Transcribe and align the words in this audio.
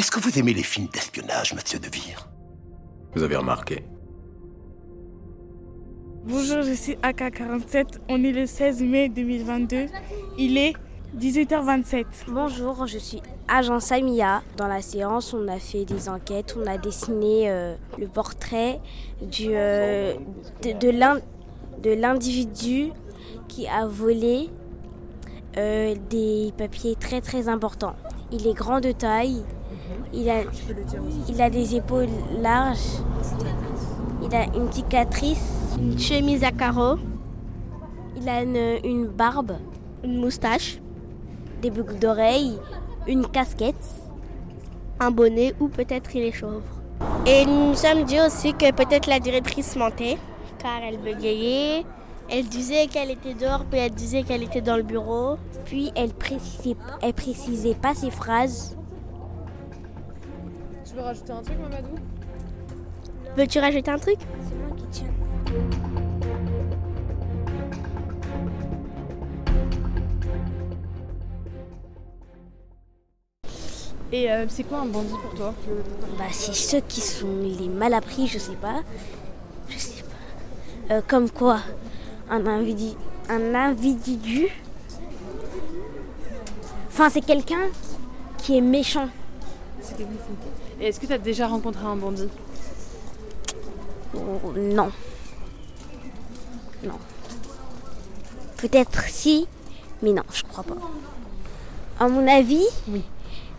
Est-ce 0.00 0.10
que 0.10 0.18
vous 0.18 0.38
aimez 0.38 0.54
les 0.54 0.62
films 0.62 0.86
d'espionnage, 0.90 1.52
monsieur 1.52 1.78
De 1.78 1.86
Vire? 1.90 2.26
Vous 3.14 3.22
avez 3.22 3.36
remarqué 3.36 3.84
Bonjour, 6.24 6.62
je 6.62 6.72
suis 6.72 6.94
AK47. 6.94 7.98
On 8.08 8.24
est 8.24 8.32
le 8.32 8.46
16 8.46 8.80
mai 8.80 9.10
2022. 9.10 9.88
Il 10.38 10.56
est 10.56 10.72
18h27. 11.18 12.06
Bonjour, 12.28 12.86
je 12.86 12.96
suis 12.96 13.20
agent 13.46 13.78
Samia. 13.78 14.42
Dans 14.56 14.68
la 14.68 14.80
séance, 14.80 15.34
on 15.34 15.46
a 15.48 15.58
fait 15.58 15.84
des 15.84 16.08
enquêtes, 16.08 16.56
on 16.58 16.66
a 16.66 16.78
dessiné 16.78 17.50
euh, 17.50 17.74
le 17.98 18.08
portrait 18.08 18.80
du, 19.20 19.48
euh, 19.50 20.14
de, 20.62 20.72
de 21.82 21.90
l'individu 21.92 22.90
qui 23.48 23.68
a 23.68 23.86
volé 23.86 24.48
euh, 25.58 25.94
des 26.08 26.54
papiers 26.56 26.96
très 26.98 27.20
très 27.20 27.48
importants. 27.48 27.96
Il 28.32 28.46
est 28.46 28.54
grand 28.54 28.80
de 28.80 28.92
taille, 28.92 29.42
il 30.12 30.28
a, 30.30 30.42
il 31.28 31.40
a 31.42 31.50
des 31.50 31.76
épaules 31.76 32.08
larges, 32.40 32.98
il 34.22 34.34
a 34.34 34.44
une 34.56 34.70
cicatrice, 34.70 35.76
une 35.78 35.98
chemise 35.98 36.44
à 36.44 36.50
carreaux, 36.50 36.98
il 38.16 38.28
a 38.28 38.42
une, 38.42 38.78
une 38.84 39.06
barbe, 39.06 39.52
une 40.04 40.18
moustache, 40.18 40.80
des 41.62 41.70
boucles 41.70 41.98
d'oreilles, 41.98 42.58
une 43.06 43.26
casquette, 43.26 43.84
un 44.98 45.10
bonnet 45.10 45.54
ou 45.60 45.68
peut-être 45.68 46.14
il 46.14 46.22
est 46.22 46.32
chauve. 46.32 46.62
Et 47.26 47.44
nous 47.46 47.68
nous 47.68 47.74
sommes 47.74 48.04
dit 48.04 48.20
aussi 48.20 48.52
que 48.52 48.70
peut-être 48.72 49.06
la 49.06 49.20
directrice 49.20 49.76
mentait 49.76 50.18
car 50.58 50.82
elle 50.82 50.98
bégayait. 50.98 51.84
Elle 52.32 52.46
disait 52.46 52.86
qu'elle 52.86 53.10
était 53.10 53.34
dehors, 53.34 53.64
puis 53.64 53.80
elle 53.80 53.90
disait 53.90 54.22
qu'elle 54.22 54.42
était 54.42 54.60
dans 54.60 54.76
le 54.76 54.84
bureau. 54.84 55.36
Puis 55.64 55.90
elle 55.96 56.10
précisait, 56.10 56.76
elle 57.02 57.12
précisait 57.12 57.74
pas 57.74 57.94
ses 57.94 58.10
phrases. 58.10 58.76
Tu 60.90 60.96
veux 60.96 61.02
rajouter 61.02 61.30
un 61.30 61.40
truc, 61.40 61.56
Mamadou? 61.60 61.94
Veux-tu 63.36 63.60
rajouter 63.60 63.90
un 63.92 63.98
truc? 63.98 64.18
C'est 64.18 64.56
moi 64.56 64.76
qui 64.76 64.84
tiens. 64.90 65.06
Et 74.10 74.32
euh, 74.32 74.46
c'est 74.48 74.64
quoi 74.64 74.80
un 74.80 74.86
bandit 74.86 75.14
pour 75.22 75.32
toi? 75.34 75.54
Bah 76.18 76.24
c'est 76.32 76.54
ceux 76.54 76.80
qui 76.80 77.00
sont 77.00 77.38
les 77.40 77.68
mal 77.68 77.94
appris, 77.94 78.26
je 78.26 78.40
sais 78.40 78.56
pas. 78.56 78.82
Je 79.68 79.78
sais 79.78 80.02
pas. 80.02 80.94
Euh, 80.94 81.02
comme 81.06 81.30
quoi? 81.30 81.60
Un 82.28 82.44
individu, 82.48 82.96
un 83.28 83.54
individu? 83.54 84.48
Enfin, 86.88 87.08
c'est 87.10 87.20
quelqu'un 87.20 87.68
qui 88.38 88.58
est 88.58 88.60
méchant. 88.60 89.08
Est-ce 90.80 91.00
que 91.00 91.06
tu 91.06 91.12
as 91.12 91.18
déjà 91.18 91.46
rencontré 91.46 91.84
un 91.84 91.96
bandit? 91.96 92.28
Oh, 94.14 94.52
Non. 94.56 94.90
Non. 96.84 96.98
Peut-être 98.56 99.04
si, 99.08 99.46
mais 100.02 100.12
non, 100.12 100.22
je 100.32 100.42
crois 100.42 100.64
pas. 100.64 100.76
À 101.98 102.08
mon 102.08 102.26
avis, 102.26 102.64
Oui. 102.88 103.02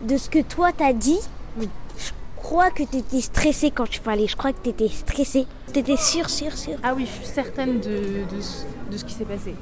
de 0.00 0.16
ce 0.16 0.28
que 0.28 0.40
toi 0.42 0.70
t'as 0.76 0.92
dit, 0.92 1.18
Oui. 1.58 1.68
je 1.98 2.10
crois 2.36 2.70
que 2.70 2.82
t'étais 2.82 3.20
stressé 3.20 3.70
quand 3.70 3.88
tu 3.88 4.00
parlais. 4.00 4.26
Je 4.26 4.36
crois 4.36 4.52
que 4.52 4.58
t'étais 4.60 4.88
stressé. 4.88 5.46
T'étais 5.72 5.96
sûr, 5.96 6.28
sûr, 6.28 6.56
sûr. 6.56 6.74
Ah 6.82 6.94
oui, 6.94 7.06
je 7.06 7.24
suis 7.24 7.32
certaine 7.34 7.80
de, 7.80 8.24
de, 8.34 8.40
ce- 8.40 8.64
de 8.90 8.96
ce 8.96 9.04
qui 9.04 9.14
s'est 9.14 9.24
passé. 9.24 9.54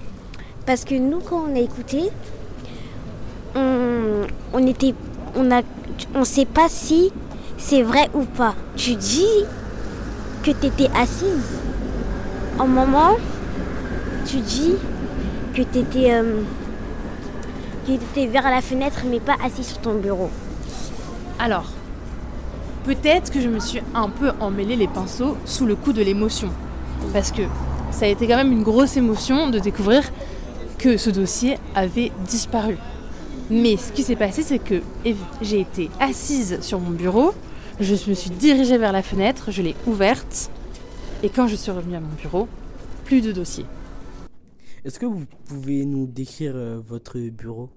Parce 0.66 0.84
que 0.84 0.94
nous, 0.94 1.20
quand 1.20 1.44
on 1.48 1.54
a 1.54 1.60
écouté, 1.60 2.10
on, 3.54 4.26
on 4.52 4.66
était, 4.66 4.94
on 5.36 5.50
a, 5.50 5.62
on 6.14 6.24
sait 6.24 6.46
pas 6.46 6.68
si 6.68 7.12
c'est 7.60 7.82
vrai 7.82 8.08
ou 8.14 8.24
pas? 8.24 8.54
Tu 8.74 8.96
dis 8.96 9.44
que 10.42 10.50
tu 10.50 10.66
étais 10.66 10.88
assise. 10.96 11.60
En 12.58 12.66
moment, 12.66 13.16
tu 14.26 14.38
dis 14.38 14.74
que 15.54 15.62
tu 15.62 15.78
étais, 15.78 16.22
t'étais 17.86 18.26
vers 18.26 18.50
la 18.50 18.60
fenêtre, 18.60 19.02
mais 19.08 19.20
pas 19.20 19.36
assis 19.44 19.64
sur 19.64 19.78
ton 19.78 19.94
bureau. 19.94 20.30
Alors, 21.38 21.70
peut-être 22.84 23.30
que 23.30 23.40
je 23.40 23.48
me 23.48 23.60
suis 23.60 23.82
un 23.94 24.08
peu 24.08 24.32
emmêlé 24.40 24.76
les 24.76 24.88
pinceaux 24.88 25.36
sous 25.44 25.66
le 25.66 25.76
coup 25.76 25.92
de 25.92 26.02
l'émotion. 26.02 26.48
Parce 27.12 27.30
que 27.30 27.42
ça 27.90 28.06
a 28.06 28.08
été 28.08 28.26
quand 28.26 28.36
même 28.36 28.52
une 28.52 28.62
grosse 28.62 28.96
émotion 28.96 29.48
de 29.48 29.58
découvrir 29.58 30.02
que 30.78 30.96
ce 30.96 31.10
dossier 31.10 31.58
avait 31.74 32.10
disparu. 32.26 32.76
Mais 33.50 33.76
ce 33.76 33.92
qui 33.92 34.02
s'est 34.02 34.16
passé, 34.16 34.42
c'est 34.42 34.58
que 34.58 34.80
j'ai 35.42 35.60
été 35.60 35.90
assise 35.98 36.58
sur 36.60 36.78
mon 36.78 36.90
bureau, 36.90 37.32
je 37.80 38.10
me 38.10 38.14
suis 38.14 38.30
dirigée 38.30 38.76
vers 38.76 38.92
la 38.92 39.02
fenêtre, 39.02 39.50
je 39.50 39.62
l'ai 39.62 39.74
ouverte, 39.86 40.50
et 41.22 41.30
quand 41.30 41.48
je 41.48 41.56
suis 41.56 41.70
revenue 41.70 41.96
à 41.96 42.00
mon 42.00 42.14
bureau, 42.14 42.46
plus 43.04 43.22
de 43.22 43.32
dossier. 43.32 43.64
Est-ce 44.84 44.98
que 44.98 45.06
vous 45.06 45.24
pouvez 45.46 45.84
nous 45.86 46.06
décrire 46.06 46.52
euh, 46.54 46.80
votre 46.86 47.18
bureau? 47.18 47.70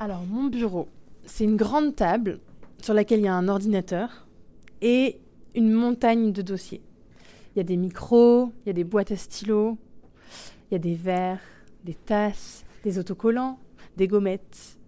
Alors, 0.00 0.24
mon 0.26 0.44
bureau, 0.44 0.88
c'est 1.26 1.44
une 1.44 1.56
grande 1.56 1.94
table 1.94 2.40
sur 2.82 2.94
laquelle 2.94 3.20
il 3.20 3.24
y 3.24 3.28
a 3.28 3.34
un 3.34 3.48
ordinateur 3.48 4.26
et 4.80 5.18
une 5.54 5.72
montagne 5.72 6.32
de 6.32 6.42
dossiers. 6.42 6.80
Il 7.54 7.58
y 7.58 7.60
a 7.60 7.64
des 7.64 7.76
micros, 7.76 8.52
il 8.64 8.68
y 8.68 8.70
a 8.70 8.74
des 8.74 8.84
boîtes 8.84 9.10
à 9.10 9.16
stylos, 9.16 9.76
il 10.70 10.74
y 10.74 10.76
a 10.76 10.78
des 10.78 10.94
verres, 10.94 11.40
des 11.84 11.94
tasses, 11.94 12.64
des 12.82 12.98
autocollants, 12.98 13.58
des 13.96 14.06
gommettes, 14.06 14.78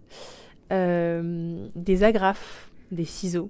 euh, 0.71 1.67
des 1.75 2.03
agrafes, 2.03 2.70
des 2.91 3.05
ciseaux. 3.05 3.49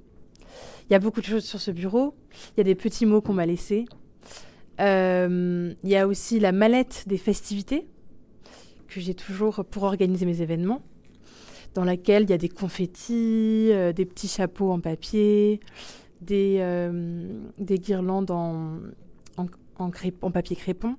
Il 0.89 0.93
y 0.93 0.95
a 0.95 0.99
beaucoup 0.99 1.21
de 1.21 1.25
choses 1.25 1.45
sur 1.45 1.59
ce 1.59 1.71
bureau. 1.71 2.13
Il 2.55 2.59
y 2.59 2.61
a 2.61 2.63
des 2.63 2.75
petits 2.75 3.05
mots 3.05 3.21
qu'on 3.21 3.33
m'a 3.33 3.45
laissés. 3.45 3.85
Euh, 4.79 5.73
il 5.83 5.89
y 5.89 5.95
a 5.95 6.07
aussi 6.07 6.39
la 6.39 6.51
mallette 6.51 7.03
des 7.07 7.17
festivités 7.17 7.87
que 8.87 8.99
j'ai 8.99 9.13
toujours 9.13 9.63
pour 9.69 9.83
organiser 9.83 10.25
mes 10.25 10.41
événements 10.41 10.81
dans 11.73 11.85
laquelle 11.85 12.23
il 12.23 12.29
y 12.29 12.33
a 12.33 12.37
des 12.37 12.49
confettis, 12.49 13.69
euh, 13.71 13.93
des 13.93 14.05
petits 14.05 14.27
chapeaux 14.27 14.71
en 14.71 14.79
papier, 14.81 15.61
des, 16.19 16.57
euh, 16.59 17.39
des 17.57 17.79
guirlandes 17.79 18.31
en, 18.31 18.79
en, 19.37 19.47
en 19.77 20.31
papier 20.31 20.55
crépon. 20.55 20.95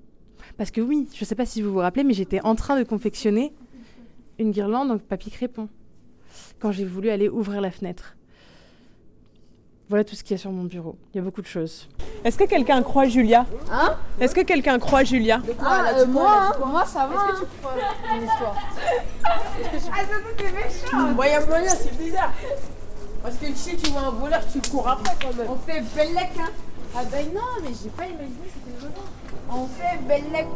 Parce 0.56 0.70
que 0.70 0.80
oui, 0.80 1.08
je 1.14 1.22
ne 1.22 1.26
sais 1.26 1.34
pas 1.34 1.46
si 1.46 1.60
vous 1.60 1.72
vous 1.72 1.78
rappelez, 1.78 2.04
mais 2.04 2.14
j'étais 2.14 2.40
en 2.40 2.54
train 2.54 2.78
de 2.78 2.84
confectionner 2.84 3.52
une 4.38 4.50
guirlande 4.50 4.90
en 4.90 4.98
papier 4.98 5.30
crépon 5.30 5.68
quand 6.58 6.72
j'ai 6.72 6.84
voulu 6.84 7.10
aller 7.10 7.28
ouvrir 7.28 7.60
la 7.60 7.70
fenêtre. 7.70 8.16
Voilà 9.88 10.04
tout 10.04 10.14
ce 10.14 10.22
qu'il 10.22 10.36
y 10.36 10.38
a 10.38 10.40
sur 10.40 10.50
mon 10.50 10.64
bureau. 10.64 10.96
Il 11.12 11.18
y 11.18 11.20
a 11.20 11.22
beaucoup 11.22 11.42
de 11.42 11.46
choses. 11.46 11.88
Est-ce 12.24 12.38
que 12.38 12.44
quelqu'un 12.44 12.82
croit 12.82 13.06
Julia 13.06 13.44
Hein 13.70 13.96
Est-ce 14.20 14.34
que 14.34 14.40
quelqu'un 14.42 14.78
croit 14.78 15.04
Julia 15.04 15.42
Ah, 15.60 15.90
euh, 15.94 16.06
moi, 16.06 16.52
hein, 16.54 16.66
moi 16.66 16.84
ça 16.86 17.06
va. 17.06 17.14
Est-ce 17.14 17.40
que 17.40 17.46
tu 17.46 17.50
crois 17.60 17.74
mon 18.10 18.22
histoire 18.24 18.54
Moyen 21.14 21.46
moyen, 21.46 21.70
c'est 21.70 21.96
bizarre. 21.98 22.32
Parce 23.22 23.36
que 23.36 23.46
si 23.54 23.76
tu 23.76 23.90
vois 23.90 24.02
un 24.02 24.10
voleur, 24.10 24.40
tu 24.52 24.60
cours 24.70 24.88
après 24.88 25.14
quand 25.20 25.34
même. 25.36 25.46
On 25.48 25.56
fait 25.56 25.82
bellec, 25.94 26.30
hein 26.40 26.50
Ah 26.96 27.02
ben 27.10 27.26
non, 27.34 27.40
mais 27.62 27.70
j'ai 27.82 27.90
pas 27.90 28.06
imaginé 28.06 28.34
que 28.44 28.50
c'était 28.54 28.78
violent. 28.78 28.94
On 29.50 29.66
fait 29.66 29.98
bellec. 30.08 30.46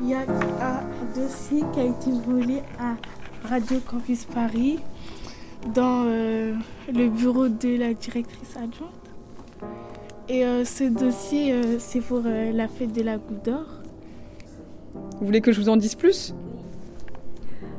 Il 0.00 0.08
y 0.08 0.14
a 0.14 0.20
un 0.20 0.89
dossier 1.14 1.62
qui 1.72 1.80
a 1.80 1.84
été 1.84 2.10
volé 2.26 2.62
à 2.78 2.96
Radio 3.48 3.78
Campus 3.80 4.24
Paris 4.24 4.78
dans 5.74 6.04
euh, 6.06 6.54
le 6.92 7.08
bureau 7.08 7.48
de 7.48 7.76
la 7.76 7.94
directrice 7.94 8.56
adjointe. 8.56 8.90
Et 10.28 10.44
euh, 10.44 10.64
ce 10.64 10.84
dossier, 10.84 11.52
euh, 11.52 11.78
c'est 11.78 12.00
pour 12.00 12.20
la 12.20 12.68
fête 12.68 12.92
de 12.92 13.02
la 13.02 13.18
Goutte 13.18 13.44
d'Or. 13.44 13.66
Vous 15.18 15.26
voulez 15.26 15.40
que 15.40 15.52
je 15.52 15.60
vous 15.60 15.68
en 15.68 15.76
dise 15.76 15.96
plus? 15.96 16.34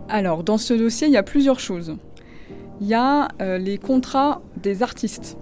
Alors, 0.10 0.44
dans 0.44 0.57
ce 0.57 0.74
dossier, 0.74 1.07
il 1.07 1.13
y 1.13 1.18
a 1.18 1.24
plusieurs 1.24 1.60
choses. 1.60 1.95
Il 2.81 2.88
y 2.88 2.94
a 2.94 3.30
les 3.39 3.77
contrats 3.77 4.42
des 4.57 4.84
artistes. 4.84 5.38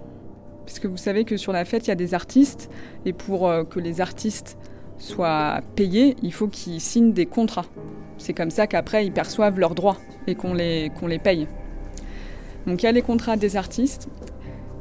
Puisque 0.64 0.86
vous 0.86 0.96
savez 0.96 1.24
que 1.24 1.36
sur 1.36 1.52
la 1.52 1.64
fête, 1.64 1.86
il 1.86 1.88
y 1.88 1.92
a 1.92 1.96
des 1.96 2.14
artistes. 2.14 2.70
Et 3.04 3.12
pour 3.12 3.50
que 3.68 3.80
les 3.80 4.00
artistes 4.00 4.56
soient 5.00 5.60
payés, 5.74 6.16
il 6.22 6.32
faut 6.32 6.46
qu'ils 6.46 6.80
signent 6.80 7.12
des 7.12 7.26
contrats. 7.26 7.66
C'est 8.18 8.32
comme 8.32 8.50
ça 8.50 8.66
qu'après, 8.66 9.04
ils 9.06 9.12
perçoivent 9.12 9.58
leurs 9.58 9.74
droits 9.74 9.96
et 10.26 10.34
qu'on 10.34 10.54
les, 10.54 10.90
paye. 11.22 11.48
Donc 12.66 12.82
il 12.82 12.86
y 12.86 12.88
a 12.88 12.92
les 12.92 13.02
contrats 13.02 13.36
des 13.36 13.56
artistes. 13.56 14.08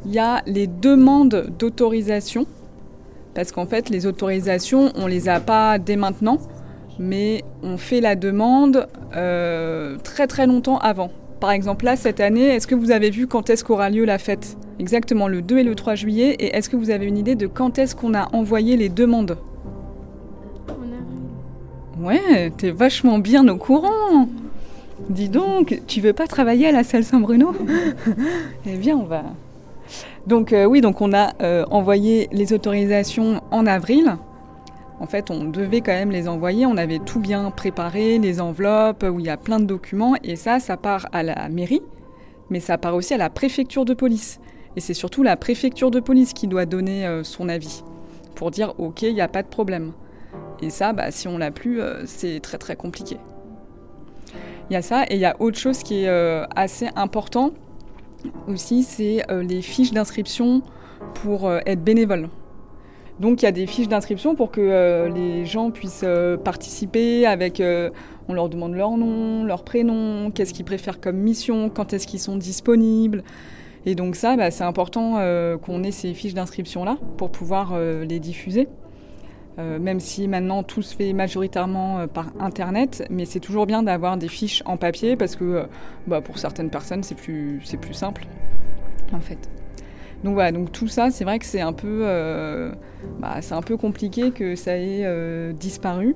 Il 0.05 0.11
y 0.11 0.19
a 0.19 0.43
les 0.45 0.67
demandes 0.67 1.51
d'autorisation. 1.57 2.45
Parce 3.33 3.51
qu'en 3.51 3.65
fait, 3.65 3.89
les 3.89 4.05
autorisations, 4.05 4.91
on 4.95 5.07
les 5.07 5.29
a 5.29 5.39
pas 5.39 5.79
dès 5.79 5.95
maintenant 5.95 6.39
mais 6.99 7.43
on 7.63 7.77
fait 7.77 8.01
la 8.01 8.15
demande 8.15 8.87
euh, 9.15 9.97
très 10.03 10.27
très 10.27 10.45
longtemps 10.45 10.77
avant. 10.77 11.09
Par 11.39 11.51
exemple, 11.51 11.85
là, 11.85 11.95
cette 11.95 12.19
année, 12.19 12.47
est-ce 12.47 12.67
que 12.67 12.75
vous 12.75 12.91
avez 12.91 13.09
vu 13.09 13.25
quand 13.25 13.49
est-ce 13.49 13.63
qu'aura 13.63 13.89
lieu 13.89 14.03
la 14.03 14.17
fête? 14.17 14.57
Exactement, 14.77 15.29
le 15.29 15.41
2 15.41 15.59
et 15.59 15.63
le 15.63 15.73
3 15.73 15.95
juillet. 15.95 16.35
Et 16.39 16.55
est-ce 16.57 16.69
que 16.69 16.75
vous 16.75 16.89
avez 16.89 17.05
une 17.05 17.17
idée 17.17 17.35
de 17.35 17.47
quand 17.47 17.79
est-ce 17.79 17.95
qu'on 17.95 18.13
a 18.13 18.27
envoyé 18.35 18.75
les 18.75 18.89
demandes? 18.89 19.37
Ouais, 21.99 22.49
t'es 22.55 22.71
vachement 22.71 23.19
bien 23.19 23.45
au 23.49 23.57
courant. 23.57 24.29
Dis 25.09 25.27
donc, 25.27 25.81
tu 25.85 25.99
veux 25.99 26.13
pas 26.13 26.27
travailler 26.27 26.67
à 26.67 26.71
la 26.71 26.85
salle 26.85 27.03
Saint-Bruno? 27.03 27.53
Eh 28.65 28.77
bien, 28.77 28.95
on 28.95 29.03
va. 29.03 29.23
Donc 30.25 30.53
euh, 30.53 30.65
oui, 30.65 30.79
donc 30.79 31.01
on 31.01 31.11
a 31.11 31.33
euh, 31.41 31.65
envoyé 31.71 32.29
les 32.31 32.53
autorisations 32.53 33.41
en 33.51 33.65
avril. 33.65 34.15
En 35.01 35.07
fait, 35.07 35.29
on 35.29 35.43
devait 35.43 35.81
quand 35.81 35.91
même 35.91 36.11
les 36.11 36.29
envoyer. 36.29 36.65
On 36.65 36.77
avait 36.77 36.99
tout 36.99 37.19
bien 37.19 37.51
préparé, 37.51 38.17
les 38.17 38.39
enveloppes 38.39 39.03
où 39.03 39.19
il 39.19 39.25
y 39.25 39.29
a 39.29 39.37
plein 39.37 39.59
de 39.59 39.65
documents. 39.65 40.15
Et 40.23 40.37
ça, 40.37 40.61
ça 40.61 40.77
part 40.77 41.07
à 41.11 41.21
la 41.21 41.49
mairie, 41.49 41.81
mais 42.49 42.61
ça 42.61 42.77
part 42.77 42.95
aussi 42.95 43.13
à 43.13 43.17
la 43.17 43.29
préfecture 43.29 43.83
de 43.83 43.93
police. 43.93 44.39
Et 44.77 44.79
c'est 44.79 44.93
surtout 44.93 45.23
la 45.23 45.35
préfecture 45.35 45.91
de 45.91 45.99
police 45.99 46.31
qui 46.31 46.47
doit 46.47 46.65
donner 46.65 47.05
euh, 47.05 47.23
son 47.25 47.49
avis 47.49 47.83
pour 48.35 48.51
dire 48.51 48.73
OK, 48.77 49.01
il 49.01 49.13
n'y 49.13 49.21
a 49.21 49.27
pas 49.27 49.43
de 49.43 49.49
problème. 49.49 49.91
Et 50.61 50.69
ça, 50.69 50.93
bah, 50.93 51.11
si 51.11 51.27
on 51.27 51.37
l'a 51.37 51.51
plus, 51.51 51.81
euh, 51.81 52.03
c'est 52.05 52.39
très 52.39 52.57
très 52.57 52.75
compliqué. 52.75 53.17
Il 54.69 54.73
y 54.73 54.75
a 54.75 54.81
ça, 54.81 55.03
et 55.05 55.15
il 55.15 55.19
y 55.19 55.25
a 55.25 55.35
autre 55.39 55.57
chose 55.57 55.81
qui 55.83 56.03
est 56.03 56.09
euh, 56.09 56.45
assez 56.55 56.89
important 56.95 57.51
aussi, 58.47 58.83
c'est 58.83 59.23
euh, 59.31 59.41
les 59.41 59.61
fiches 59.61 59.91
d'inscription 59.91 60.61
pour 61.15 61.51
être 61.51 61.83
bénévole. 61.83 62.29
Donc 63.19 63.41
il 63.41 63.45
y 63.45 63.47
a 63.47 63.51
des 63.51 63.65
fiches 63.65 63.87
d'inscription 63.87 64.35
pour 64.35 64.51
que 64.51 65.09
les 65.13 65.45
gens 65.45 65.71
puissent 65.71 66.05
participer 66.43 67.25
avec, 67.25 67.61
on 68.27 68.33
leur 68.33 68.47
demande 68.47 68.75
leur 68.75 68.97
nom, 68.97 69.43
leur 69.43 69.63
prénom, 69.63 70.31
qu'est-ce 70.31 70.53
qu'ils 70.53 70.65
préfèrent 70.65 71.01
comme 71.01 71.17
mission, 71.17 71.69
quand 71.69 71.93
est-ce 71.93 72.05
qu'ils 72.07 72.19
sont 72.19 72.37
disponibles. 72.37 73.23
Et 73.85 73.95
donc 73.95 74.15
ça, 74.15 74.35
bah, 74.37 74.51
c'est 74.51 74.63
important 74.63 75.19
qu'on 75.61 75.83
ait 75.83 75.91
ces 75.91 76.13
fiches 76.13 76.33
d'inscription-là 76.33 76.97
pour 77.17 77.31
pouvoir 77.31 77.77
les 77.79 78.19
diffuser. 78.19 78.67
Euh, 79.59 79.77
même 79.77 79.99
si 79.99 80.29
maintenant 80.29 80.63
tout 80.63 80.81
se 80.81 80.95
fait 80.95 81.11
majoritairement 81.11 81.99
euh, 81.99 82.07
par 82.07 82.27
Internet, 82.39 83.05
mais 83.09 83.25
c'est 83.25 83.41
toujours 83.41 83.65
bien 83.65 83.83
d'avoir 83.83 84.15
des 84.15 84.29
fiches 84.29 84.63
en 84.65 84.77
papier 84.77 85.17
parce 85.17 85.35
que 85.35 85.43
euh, 85.43 85.63
bah, 86.07 86.21
pour 86.21 86.37
certaines 86.37 86.69
personnes 86.69 87.03
c'est 87.03 87.15
plus, 87.15 87.59
c'est 87.65 87.75
plus 87.75 87.93
simple 87.93 88.25
en 89.11 89.19
fait. 89.19 89.49
Donc 90.23 90.35
voilà, 90.35 90.53
donc 90.53 90.71
tout 90.71 90.87
ça 90.87 91.11
c'est 91.11 91.25
vrai 91.25 91.39
que 91.39 91.45
c'est 91.45 91.59
un, 91.59 91.73
peu, 91.73 92.05
bah, 93.19 93.41
c'est 93.41 93.53
un 93.53 93.61
peu 93.61 93.75
compliqué 93.75 94.31
que 94.31 94.55
ça 94.55 94.77
ait 94.77 95.53
disparu. 95.53 96.15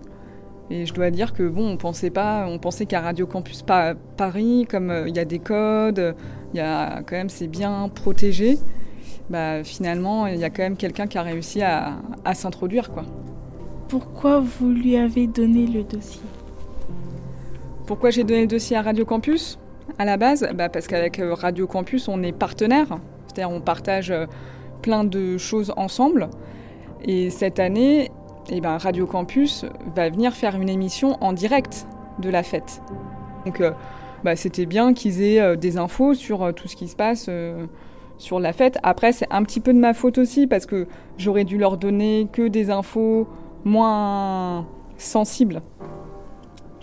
Et 0.70 0.86
je 0.86 0.94
dois 0.94 1.10
dire 1.12 1.34
que 1.34 1.44
bon, 1.44 1.68
on 1.74 1.78
pensait 1.78 2.12
pas, 2.12 2.46
on 2.48 2.60
pensait 2.60 2.86
qu'à 2.86 3.02
Radio 3.02 3.28
Campus 3.28 3.62
Pa- 3.62 3.96
Paris, 4.16 4.66
comme 4.70 4.94
il 5.08 5.16
y 5.16 5.20
a 5.20 5.26
des 5.26 5.40
codes, 5.40 6.16
il 6.54 6.58
y 6.58 6.62
a 6.62 7.02
quand 7.02 7.16
même 7.16 7.30
c'est 7.30 7.48
bien 7.48 7.90
protégé. 7.94 8.58
Bah, 9.30 9.64
finalement, 9.64 10.28
il 10.28 10.38
y 10.38 10.44
a 10.46 10.50
quand 10.50 10.64
même 10.64 10.78
quelqu'un 10.78 11.08
qui 11.08 11.18
a 11.18 11.24
réussi 11.24 11.62
à, 11.62 11.94
à 12.24 12.34
s'introduire 12.36 12.92
quoi. 12.92 13.04
Pourquoi 13.88 14.40
vous 14.40 14.70
lui 14.70 14.98
avez 14.98 15.28
donné 15.28 15.68
le 15.68 15.84
dossier 15.84 16.22
Pourquoi 17.86 18.10
j'ai 18.10 18.24
donné 18.24 18.42
le 18.42 18.48
dossier 18.48 18.78
à 18.78 18.82
Radio 18.82 19.06
Campus 19.06 19.60
à 20.00 20.06
la 20.06 20.18
base 20.18 20.48
bah 20.56 20.70
Parce 20.70 20.88
qu'avec 20.88 21.20
euh, 21.20 21.34
Radio 21.34 21.68
Campus, 21.68 22.08
on 22.08 22.24
est 22.24 22.32
partenaire. 22.32 22.88
C'est-à-dire 23.28 23.54
on 23.54 23.62
partage 23.62 24.12
euh, 24.12 24.26
plein 24.82 25.04
de 25.04 25.38
choses 25.38 25.74
ensemble. 25.78 26.30
Et 27.06 27.30
cette 27.30 27.60
année, 27.60 28.12
eh 28.50 28.62
ben, 28.62 28.78
Radio 28.78 29.06
Campus 29.06 29.66
va 29.96 30.10
venir 30.10 30.34
faire 30.34 30.56
une 30.56 30.70
émission 30.70 31.18
en 31.22 31.34
direct 31.34 31.86
de 32.20 32.30
la 32.30 32.44
fête. 32.44 32.82
Donc 33.46 33.62
euh, 33.62 33.72
bah, 34.24 34.36
c'était 34.36 34.66
bien 34.66 34.94
qu'ils 34.94 35.22
aient 35.22 35.58
des 35.58 35.78
infos 35.78 36.14
sur 36.14 36.54
tout 36.54 36.68
ce 36.68 36.76
qui 36.76 36.88
se 36.88 36.96
passe 36.96 37.30
sur 38.18 38.40
la 38.40 38.54
fête. 38.54 38.78
Après, 38.84 39.12
c'est 39.12 39.28
un 39.32 39.44
petit 39.44 39.60
peu 39.60 39.74
de 39.74 39.80
ma 39.80 39.94
faute 39.94 40.18
aussi 40.18 40.48
parce 40.48 40.66
que 40.66 40.88
j'aurais 41.18 41.44
dû 41.44 41.58
leur 41.58 41.78
donner 41.78 42.28
que 42.32 42.48
des 42.48 42.70
infos 42.70 43.28
moins 43.66 44.66
sensibles. 44.98 45.62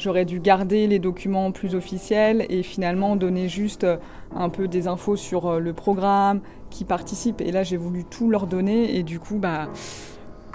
J'aurais 0.00 0.24
dû 0.24 0.40
garder 0.40 0.86
les 0.86 0.98
documents 0.98 1.52
plus 1.52 1.74
officiels 1.74 2.46
et 2.48 2.62
finalement 2.62 3.16
donner 3.16 3.50
juste 3.50 3.84
euh, 3.84 3.98
un 4.34 4.48
peu 4.48 4.66
des 4.66 4.88
infos 4.88 5.14
sur 5.14 5.46
euh, 5.46 5.58
le 5.58 5.74
programme, 5.74 6.40
qui 6.70 6.86
participe. 6.86 7.42
Et 7.42 7.52
là, 7.52 7.64
j'ai 7.64 7.76
voulu 7.76 8.04
tout 8.04 8.30
leur 8.30 8.46
donner 8.46 8.96
et 8.96 9.02
du 9.02 9.18
coup, 9.18 9.36
bah, 9.36 9.68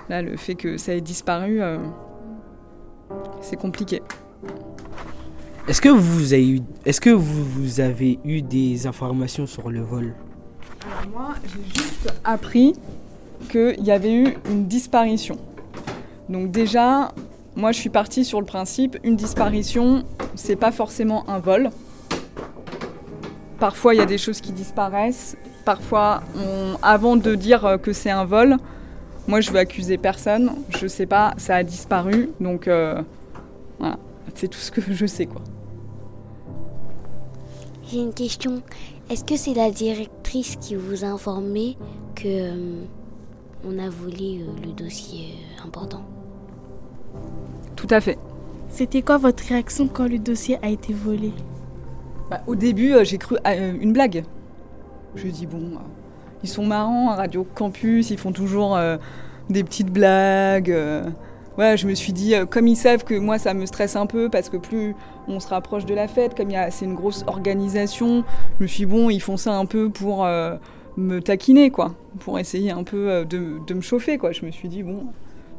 là, 0.10 0.24
le 0.24 0.36
fait 0.36 0.56
que 0.56 0.78
ça 0.78 0.96
ait 0.96 1.02
disparu, 1.02 1.62
euh, 1.62 1.78
c'est 3.42 3.56
compliqué. 3.56 4.02
Est-ce 5.68 5.82
que 5.82 5.90
vous 5.90 6.34
avez 6.34 6.50
eu, 6.50 6.62
est-ce 6.86 7.02
que 7.02 7.12
vous, 7.12 7.44
vous 7.44 7.80
avez 7.82 8.18
eu 8.26 8.42
des 8.42 8.88
informations 8.88 9.46
sur 9.46 9.70
le 9.70 9.82
vol? 9.82 10.16
Alors 10.88 11.12
moi, 11.12 11.36
j'ai 11.44 11.82
juste 11.82 12.14
appris 12.24 12.74
qu'il 13.50 13.84
y 13.84 13.92
avait 13.92 14.14
eu 14.14 14.38
une 14.50 14.66
disparition. 14.66 15.38
Donc 16.30 16.52
déjà, 16.52 17.12
moi 17.56 17.72
je 17.72 17.80
suis 17.80 17.90
partie 17.90 18.26
sur 18.26 18.40
le 18.40 18.46
principe, 18.46 18.98
une 19.04 19.16
disparition, 19.16 20.04
c'est 20.36 20.56
pas 20.56 20.72
forcément 20.72 21.30
un 21.30 21.40
vol. 21.40 21.70
Parfois 23.60 23.94
il 23.94 23.98
y 23.98 24.02
a 24.02 24.06
des 24.06 24.18
choses 24.18 24.42
qui 24.42 24.52
disparaissent. 24.52 25.38
Parfois, 25.64 26.22
avant 26.84 27.16
de 27.16 27.34
dire 27.34 27.66
euh, 27.66 27.78
que 27.78 27.92
c'est 27.92 28.12
un 28.12 28.26
vol, 28.26 28.58
moi 29.28 29.42
je 29.42 29.52
veux 29.52 29.58
accuser 29.58 29.98
personne. 29.98 30.52
Je 30.70 30.88
sais 30.88 31.06
pas, 31.06 31.34
ça 31.38 31.56
a 31.56 31.64
disparu. 31.64 32.30
Donc 32.40 32.68
euh, 32.68 33.02
voilà, 33.80 33.98
c'est 34.36 34.48
tout 34.48 34.60
ce 34.60 34.72
que 34.72 34.82
je 34.82 35.06
sais 35.06 35.26
quoi. 35.26 35.42
J'ai 37.88 38.00
une 38.00 38.14
question. 38.14 38.62
Est-ce 39.10 39.24
que 39.24 39.38
c'est 39.38 39.54
la 39.54 39.70
directrice 39.70 40.56
qui 40.56 40.76
vous 40.76 41.04
a 41.04 41.08
informé 41.08 41.78
que 42.16 42.24
euh, 42.26 42.84
on 43.64 43.78
a 43.78 43.90
volé 43.90 44.44
le 44.64 44.72
dossier 44.72 45.36
important? 45.64 46.02
Tout 47.76 47.88
à 47.90 48.02
fait. 48.02 48.18
C'était 48.70 49.02
quoi 49.02 49.18
votre 49.18 49.44
réaction 49.44 49.88
quand 49.88 50.08
le 50.08 50.20
dossier 50.20 50.58
a 50.62 50.70
été 50.70 50.94
volé 50.94 51.32
Bah, 52.30 52.42
au 52.48 52.56
début, 52.56 52.94
euh, 52.94 53.04
j'ai 53.04 53.18
cru 53.18 53.38
à 53.44 53.52
euh, 53.54 53.74
une 53.80 53.94
blague. 53.94 54.24
Je 55.16 55.28
dis 55.28 55.46
bon, 55.46 55.58
euh, 55.76 55.80
ils 56.44 56.50
sont 56.50 56.66
marrants 56.66 57.10
à 57.12 57.16
Radio 57.16 57.46
Campus, 57.56 58.10
ils 58.10 58.18
font 58.18 58.32
toujours 58.34 58.76
euh, 58.76 58.98
des 59.50 59.64
petites 59.64 59.92
blagues. 59.92 60.72
euh. 60.72 61.04
Ouais, 61.58 61.78
je 61.78 61.88
me 61.88 61.94
suis 61.96 62.12
dit, 62.12 62.36
euh, 62.36 62.46
comme 62.46 62.68
ils 62.68 62.76
savent 62.76 63.06
que 63.06 63.14
moi 63.18 63.38
ça 63.40 63.54
me 63.54 63.66
stresse 63.66 63.96
un 63.96 64.08
peu 64.08 64.30
parce 64.30 64.50
que 64.50 64.58
plus 64.58 64.94
on 65.30 65.40
se 65.40 65.48
rapproche 65.48 65.86
de 65.86 65.94
la 65.94 66.10
fête, 66.10 66.36
comme 66.36 66.50
il 66.50 66.54
y 66.54 66.58
a- 66.58 66.70
c'est 66.70 66.84
une 66.84 66.96
grosse 66.96 67.24
organisation, 67.28 68.26
je 68.60 68.64
me 68.64 68.68
suis 68.68 68.86
dit, 68.86 68.92
bon, 68.92 69.10
ils 69.10 69.22
font 69.22 69.38
ça 69.38 69.54
un 69.56 69.66
peu 69.66 69.90
pour 69.90 70.26
euh, 70.26 70.56
me 70.98 71.22
taquiner, 71.22 71.70
quoi, 71.72 71.94
pour 72.20 72.40
essayer 72.40 72.72
un 72.72 72.84
peu 72.84 73.10
euh, 73.10 73.24
de, 73.24 73.54
de 73.66 73.74
me 73.74 73.80
chauffer, 73.82 74.18
quoi. 74.18 74.34
Je 74.34 74.46
me 74.46 74.52
suis 74.52 74.68
dit, 74.68 74.84
bon, 74.84 75.06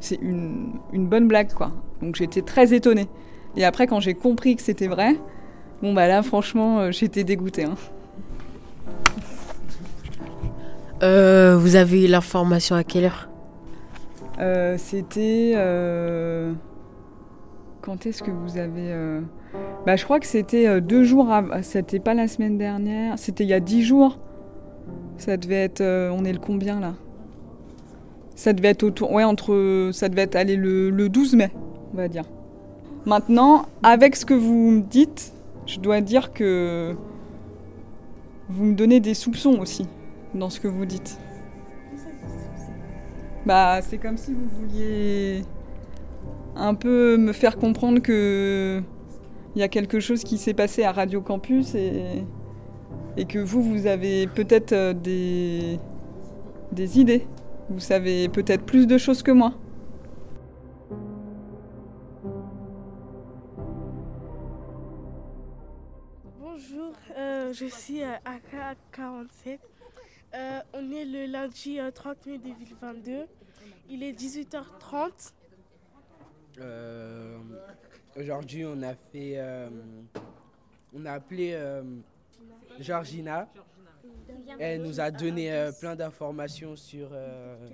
c'est 0.06 0.18
une, 0.22 0.72
une 0.92 1.06
bonne 1.06 1.26
blague, 1.28 1.52
quoi. 1.52 1.70
Donc 2.02 2.16
j'étais 2.16 2.42
très 2.42 2.72
étonnée. 2.74 3.08
Et 3.56 3.64
après, 3.64 3.86
quand 3.86 4.00
j'ai 4.00 4.14
compris 4.14 4.56
que 4.56 4.62
c'était 4.62 4.88
vrai, 4.88 5.16
Bon 5.82 5.92
bah 5.92 6.08
là 6.08 6.22
franchement 6.22 6.78
euh, 6.78 6.90
j'étais 6.90 7.22
dégoûtée. 7.22 7.64
hein. 7.64 7.74
Euh, 11.02 11.54
vous 11.58 11.76
avez 11.76 12.04
eu 12.04 12.08
l'information 12.08 12.76
à 12.76 12.82
quelle 12.82 13.04
heure? 13.04 13.28
Euh, 14.40 14.76
C'était... 14.78 15.52
euh, 15.54 16.52
Quand 17.82 18.06
est-ce 18.06 18.22
que 18.22 18.30
vous 18.30 18.56
avez... 18.56 19.20
Bah 19.84 19.96
je 19.96 20.04
crois 20.04 20.18
que 20.18 20.26
c'était 20.26 20.80
deux 20.80 21.04
jours 21.04 21.30
avant... 21.30 21.62
C'était 21.62 22.00
pas 22.00 22.14
la 22.14 22.26
semaine 22.26 22.56
dernière, 22.56 23.18
c'était 23.18 23.44
il 23.44 23.50
y 23.50 23.54
a 23.54 23.60
dix 23.60 23.82
jours. 23.82 24.18
Ça 25.18 25.36
devait 25.36 25.64
être... 25.64 25.82
euh, 25.82 26.10
On 26.10 26.24
est 26.24 26.32
le 26.32 26.38
combien 26.38 26.80
là? 26.80 26.94
Ça 28.36 28.52
devait 28.52 28.68
être 28.68 28.84
autour... 28.84 29.10
Ouais 29.10 29.24
entre... 29.24 29.90
Ça 29.92 30.08
devait 30.08 30.22
être 30.22 30.40
le, 30.40 30.90
le 30.90 31.08
12 31.08 31.34
mai, 31.34 31.50
on 31.92 31.96
va 31.96 32.06
dire. 32.06 32.24
Maintenant, 33.04 33.66
avec 33.82 34.14
ce 34.14 34.24
que 34.24 34.34
vous 34.34 34.70
me 34.70 34.82
dites, 34.82 35.32
je 35.66 35.80
dois 35.80 36.00
dire 36.00 36.32
que... 36.32 36.94
Vous 38.48 38.64
me 38.64 38.74
donnez 38.74 39.00
des 39.00 39.14
soupçons 39.14 39.58
aussi 39.58 39.88
dans 40.32 40.50
ce 40.50 40.60
que 40.60 40.68
vous 40.68 40.84
dites. 40.84 41.18
Bah, 43.44 43.80
c'est 43.82 43.98
comme 43.98 44.16
si 44.16 44.32
vous 44.32 44.46
vouliez 44.60 45.42
un 46.54 46.74
peu 46.74 47.16
me 47.16 47.32
faire 47.32 47.56
comprendre 47.58 48.00
que 48.00 48.82
il 49.54 49.60
y 49.60 49.62
a 49.62 49.68
quelque 49.68 50.00
chose 50.00 50.22
qui 50.22 50.36
s'est 50.36 50.54
passé 50.54 50.84
à 50.84 50.92
Radio 50.92 51.22
Campus 51.22 51.74
et, 51.74 52.24
et 53.16 53.24
que 53.24 53.38
vous, 53.38 53.62
vous 53.62 53.86
avez 53.86 54.26
peut-être 54.26 54.72
euh, 54.72 54.92
des, 54.92 55.78
des 56.72 57.00
idées. 57.00 57.26
Vous 57.68 57.80
savez 57.80 58.28
peut-être 58.28 58.64
plus 58.64 58.86
de 58.86 58.96
choses 58.96 59.22
que 59.22 59.32
moi. 59.32 59.52
Bonjour, 66.40 66.92
euh, 67.16 67.52
je 67.52 67.66
suis 67.66 68.02
euh, 68.02 68.14
AK47. 68.24 69.58
Euh, 70.34 70.60
on 70.74 70.90
est 70.92 71.04
le 71.04 71.26
lundi 71.26 71.78
euh, 71.80 71.90
30 71.90 72.26
mai 72.26 72.38
2022. 72.38 73.26
Il 73.88 74.02
est 74.02 74.12
18h30. 74.12 75.32
Euh, 76.60 77.38
Aujourd'hui, 78.16 78.64
on 78.64 78.80
a 78.82 78.94
fait, 78.94 79.34
euh, 79.36 79.68
on 80.94 81.04
a 81.04 81.12
appelé 81.12 81.50
euh, 81.52 81.82
Georgina. 82.80 83.48
Elle 84.58 84.82
nous 84.82 85.00
a 85.00 85.10
donné 85.10 85.52
euh, 85.52 85.72
plein 85.72 85.94
d'informations 85.96 86.76
sur, 86.76 87.08
euh, 87.12 87.68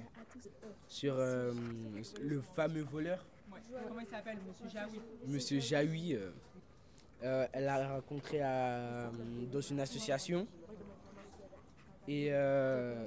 sur 0.89 1.15
euh, 1.19 1.53
le 2.21 2.41
fameux 2.41 2.83
voleur. 2.83 3.25
Comment 3.89 4.01
il 4.01 4.07
s'appelle, 4.07 4.39
monsieur 4.47 4.69
Jaoui 4.69 5.01
Monsieur 5.27 5.61
Jaoui, 5.61 6.19
elle 7.23 7.65
l'a 7.65 7.95
rencontré 7.95 8.43
à, 8.43 9.11
dans 9.51 9.61
une 9.61 9.81
association. 9.81 10.47
Et 12.09 12.29
euh, 12.31 13.07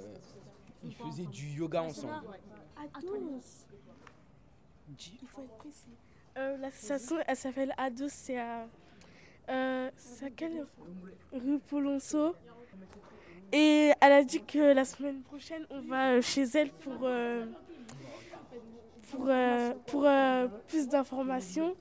ils 0.83 0.95
faisaient 0.95 1.25
du 1.25 1.47
yoga 1.47 1.83
ensemble. 1.83 2.13
Ados. 2.95 3.67
Il 4.89 5.27
faut 5.27 5.41
être 5.41 5.57
précis. 5.57 5.83
Euh, 6.37 6.57
L'association, 6.57 7.17
elle 7.27 7.35
s'appelle 7.35 7.73
Ados, 7.77 8.11
c'est 8.11 8.39
à. 8.39 8.67
Euh, 9.49 9.91
c'est 9.97 10.25
à 10.25 10.29
quelle 10.31 10.65
rue 11.31 11.59
Polonceau. 11.59 12.35
Et 13.57 13.93
elle 14.01 14.11
a 14.11 14.21
dit 14.21 14.43
que 14.43 14.73
la 14.73 14.83
semaine 14.83 15.21
prochaine, 15.21 15.65
on 15.69 15.79
va 15.79 16.09
euh, 16.09 16.21
chez 16.21 16.43
elle 16.55 16.71
pour, 16.71 16.97
euh, 17.03 17.45
pour, 19.09 19.27
euh, 19.29 19.71
pour 19.87 20.05
plus 20.67 20.89
d'informations. 20.89 21.73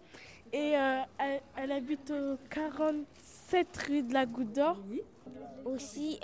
Et 0.53 0.75
elle, 1.57 1.73
habite 1.73 2.13
au 2.13 2.37
47 2.49 3.77
rue 3.89 4.03
de 4.03 4.15
la 4.15 4.25
Goutte 4.25 4.53
d'Or. 4.53 4.77
Aussi, 5.65 6.21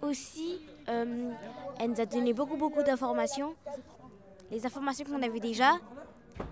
aussi 0.00 0.62
elle 0.86 1.90
nous 1.90 2.00
a 2.00 2.06
donné 2.06 2.32
beaucoup, 2.32 2.56
beaucoup 2.56 2.82
d'informations. 2.82 3.54
Les 4.50 4.64
informations 4.64 5.04
qu'on 5.04 5.22
avait 5.22 5.38
déjà, 5.38 5.72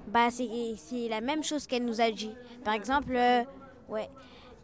bah, 0.08 0.28
c'est 0.30 1.08
la 1.08 1.22
même 1.22 1.42
chose 1.42 1.66
qu'elle 1.66 1.86
nous 1.86 2.02
a 2.02 2.10
dit. 2.10 2.34
Par 2.62 2.74
exemple, 2.74 3.18
ouais. 3.88 4.10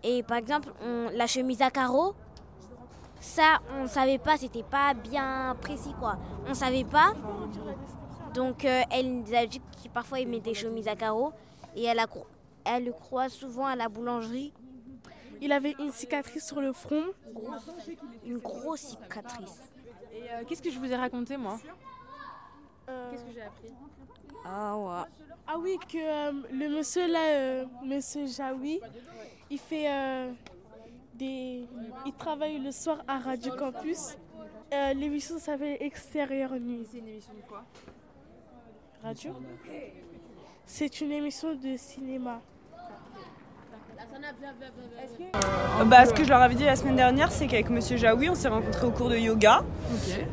Et 0.04 0.22
par 0.22 0.36
exemple, 0.38 0.72
on- 0.82 1.10
la 1.12 1.26
chemise 1.26 1.62
à 1.62 1.70
carreaux, 1.70 2.14
ça, 3.20 3.60
on 3.78 3.82
ne 3.82 3.86
savait 3.88 4.18
pas, 4.18 4.36
c'était 4.36 4.64
pas 4.64 4.94
bien 4.94 5.56
précis, 5.60 5.94
quoi. 5.98 6.18
On 6.48 6.54
savait 6.54 6.84
pas. 6.84 7.12
Donc, 8.34 8.64
euh, 8.64 8.82
elle 8.90 9.20
nous 9.20 9.34
a 9.34 9.46
dit 9.46 9.60
qu'il 9.80 9.90
parfois 9.90 10.20
il 10.20 10.28
met 10.28 10.40
des 10.40 10.54
chemises 10.54 10.88
à 10.88 10.96
carreaux. 10.96 11.32
Et 11.76 11.84
elle, 11.84 11.98
a, 11.98 12.06
cro- 12.06 12.26
elle 12.64 12.84
le 12.86 12.92
croit 12.92 13.28
souvent 13.28 13.66
à 13.66 13.76
la 13.76 13.88
boulangerie. 13.88 14.52
Il 15.40 15.52
avait 15.52 15.74
une 15.78 15.90
cicatrice 15.92 16.46
sur 16.46 16.60
le 16.60 16.72
front. 16.72 17.04
Une 18.24 18.38
grosse 18.38 18.80
cicatrice. 18.80 19.58
Et 20.14 20.22
euh, 20.30 20.42
qu'est-ce 20.48 20.62
que 20.62 20.70
je 20.70 20.78
vous 20.78 20.90
ai 20.90 20.96
raconté, 20.96 21.36
moi? 21.36 21.58
Qu'est-ce 23.10 23.24
que 23.24 23.32
j'ai 23.34 23.42
appris? 23.42 23.72
Ah 24.44 24.76
ouais. 24.76 25.08
Ah 25.46 25.58
oui, 25.58 25.76
que 25.88 25.98
euh, 25.98 26.32
le 26.52 26.68
monsieur 26.76 27.06
là, 27.10 27.18
euh, 27.30 27.64
monsieur 27.84 28.26
Jaoui, 28.26 28.80
il 29.52 29.58
fait 29.58 29.86
euh, 29.86 30.30
des. 31.14 31.64
Il 32.06 32.12
travaille 32.14 32.58
le 32.58 32.72
soir 32.72 32.98
à 33.06 33.18
Radio 33.18 33.52
Campus. 33.54 34.16
Euh, 34.72 34.94
L'émission 34.94 35.38
s'appelle 35.38 35.76
Extérieur 35.80 36.52
Nuit. 36.58 36.86
C'est 36.90 36.98
une 36.98 37.08
émission 37.08 37.34
de 37.34 37.46
quoi? 37.46 37.62
Radio? 39.04 39.32
C'est 40.64 41.00
une 41.02 41.12
émission 41.12 41.54
de 41.54 41.76
cinéma. 41.76 42.40
Bah, 45.86 46.06
ce 46.06 46.12
que 46.12 46.24
je 46.24 46.28
leur 46.28 46.40
avais 46.40 46.54
dit 46.54 46.64
la 46.64 46.76
semaine 46.76 46.96
dernière, 46.96 47.30
c'est 47.30 47.46
qu'avec 47.46 47.68
Monsieur 47.68 47.96
Jaoui, 47.96 48.30
on 48.30 48.34
s'est 48.34 48.48
rencontrés 48.48 48.86
au 48.86 48.90
cours 48.90 49.08
de 49.08 49.16
yoga, 49.16 49.64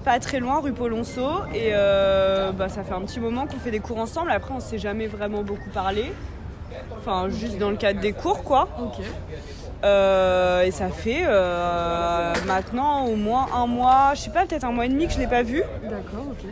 pas 0.06 0.20
très 0.20 0.40
loin, 0.40 0.60
rue 0.60 0.74
Polonceau. 0.74 1.44
Et 1.54 1.72
euh, 1.74 2.52
bah, 2.52 2.70
ça 2.70 2.84
fait 2.84 2.94
un 2.94 3.02
petit 3.02 3.20
moment 3.20 3.48
qu'on 3.48 3.60
fait 3.60 3.72
des 3.72 3.80
cours 3.80 3.98
ensemble. 3.98 4.32
Après, 4.32 4.54
on 4.54 4.60
s'est 4.60 4.80
jamais 4.80 5.08
vraiment 5.08 5.44
beaucoup 5.44 5.70
parlé. 5.72 6.12
Enfin, 6.98 7.30
juste 7.30 7.58
dans 7.58 7.70
le 7.70 7.78
cadre 7.78 8.00
des 8.00 8.14
cours, 8.14 8.44
quoi. 8.44 8.68
Euh, 9.84 10.64
et 10.64 10.72
ça 10.72 10.90
fait 10.90 11.22
euh, 11.26 12.34
maintenant 12.46 13.06
au 13.06 13.16
moins 13.16 13.48
un 13.56 13.66
mois, 13.66 14.12
je 14.14 14.22
sais 14.22 14.30
pas, 14.30 14.46
peut-être 14.46 14.66
un 14.66 14.72
mois 14.74 14.86
et 14.86 14.90
demi 14.90 15.08
que 15.08 15.14
je 15.14 15.20
l'ai 15.20 15.28
pas 15.28 15.42
vu. 15.44 15.64
D'accord, 15.84 16.26
ok. 16.32 16.46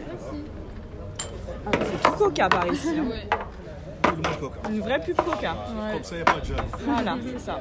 Ah, 1.65 1.71
c'est 1.83 2.01
tout 2.09 2.11
coca 2.17 2.47
par 2.47 2.71
ici. 2.71 2.95
hein. 2.97 4.11
Une 4.69 4.79
vraie 4.79 4.99
pub 4.99 5.17
coca. 5.17 5.55
Comme 5.93 6.03
ça, 6.03 6.15
il 6.15 6.17
n'y 6.17 6.21
a 6.21 6.25
pas 6.25 6.39
de. 6.39 6.53
Voilà, 6.85 7.17
c'est 7.29 7.39
ça. 7.39 7.59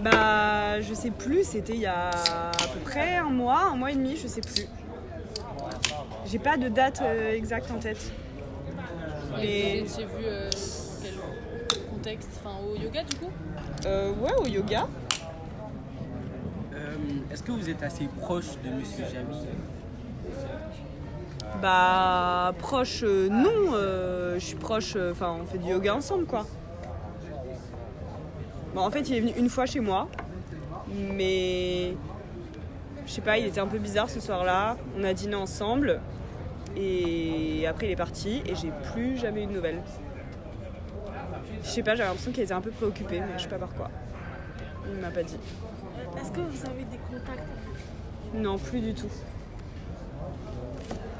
Bah, 0.00 0.80
je 0.82 0.92
sais 0.92 1.10
plus, 1.10 1.44
c'était 1.44 1.72
il 1.72 1.80
y 1.80 1.86
a 1.86 2.08
à 2.10 2.66
peu 2.72 2.78
près 2.84 3.16
un 3.16 3.30
mois, 3.30 3.70
un 3.72 3.76
mois 3.76 3.90
et 3.90 3.94
demi, 3.94 4.16
je 4.16 4.28
sais 4.28 4.42
plus. 4.42 4.66
J'ai 6.26 6.38
pas 6.38 6.58
de 6.58 6.68
date 6.68 7.00
euh, 7.02 7.32
exacte 7.34 7.70
en 7.70 7.78
tête. 7.78 8.12
Mais 9.38 9.80
vous 9.80 9.92
étiez 9.92 10.04
vu 10.04 10.24
euh, 10.24 10.50
contexte 12.06 12.40
Enfin, 12.44 12.56
au 12.64 12.76
yoga 12.76 13.02
du 13.02 13.16
coup 13.16 13.30
euh, 13.84 14.12
ouais, 14.14 14.32
au 14.42 14.46
yoga. 14.46 14.86
Euh, 16.74 16.96
Est-ce 17.32 17.42
que 17.42 17.52
vous 17.52 17.68
êtes 17.68 17.82
assez 17.82 18.08
proche 18.20 18.46
de 18.64 18.70
Monsieur 18.70 19.04
Jaoui 19.04 19.46
Bah, 21.60 22.52
proche, 22.58 23.02
euh, 23.04 23.28
non. 23.28 23.74
euh, 23.74 24.34
je 24.34 24.44
suis 24.44 24.56
proche, 24.56 24.94
euh, 24.96 25.12
enfin, 25.12 25.36
on 25.42 25.46
fait 25.46 25.58
du 25.58 25.70
yoga 25.70 25.94
ensemble, 25.94 26.26
quoi. 26.26 26.46
Bon, 28.74 28.80
en 28.82 28.90
fait, 28.90 29.08
il 29.08 29.16
est 29.16 29.20
venu 29.20 29.32
une 29.36 29.48
fois 29.48 29.66
chez 29.66 29.80
moi, 29.80 30.08
mais 31.14 31.94
je 33.06 33.12
sais 33.12 33.20
pas, 33.20 33.38
il 33.38 33.46
était 33.46 33.60
un 33.60 33.66
peu 33.66 33.78
bizarre 33.78 34.10
ce 34.10 34.20
soir-là. 34.20 34.76
On 34.98 35.04
a 35.04 35.12
dîné 35.12 35.34
ensemble, 35.34 36.00
et 36.76 37.66
après, 37.68 37.86
il 37.86 37.92
est 37.92 37.96
parti, 37.96 38.42
et 38.46 38.54
j'ai 38.54 38.72
plus 38.92 39.16
jamais 39.16 39.44
eu 39.44 39.46
de 39.46 39.52
nouvelles. 39.52 39.82
Je 41.66 41.70
sais 41.70 41.82
pas, 41.82 41.94
j'avais 41.94 42.08
l'impression 42.08 42.30
qu'il 42.32 42.42
était 42.44 42.52
un 42.54 42.60
peu 42.60 42.70
préoccupé, 42.70 43.20
mais 43.20 43.36
je 43.38 43.42
sais 43.42 43.48
pas 43.48 43.58
par 43.58 43.74
quoi. 43.74 43.90
Il 44.88 45.00
m'a 45.00 45.10
pas 45.10 45.22
dit. 45.22 45.36
Est-ce 46.20 46.30
que 46.30 46.40
vous 46.40 46.66
avez 46.66 46.84
des 46.84 46.98
contacts 46.98 47.48
Non, 48.34 48.56
plus 48.56 48.80
du 48.80 48.94
tout. 48.94 49.08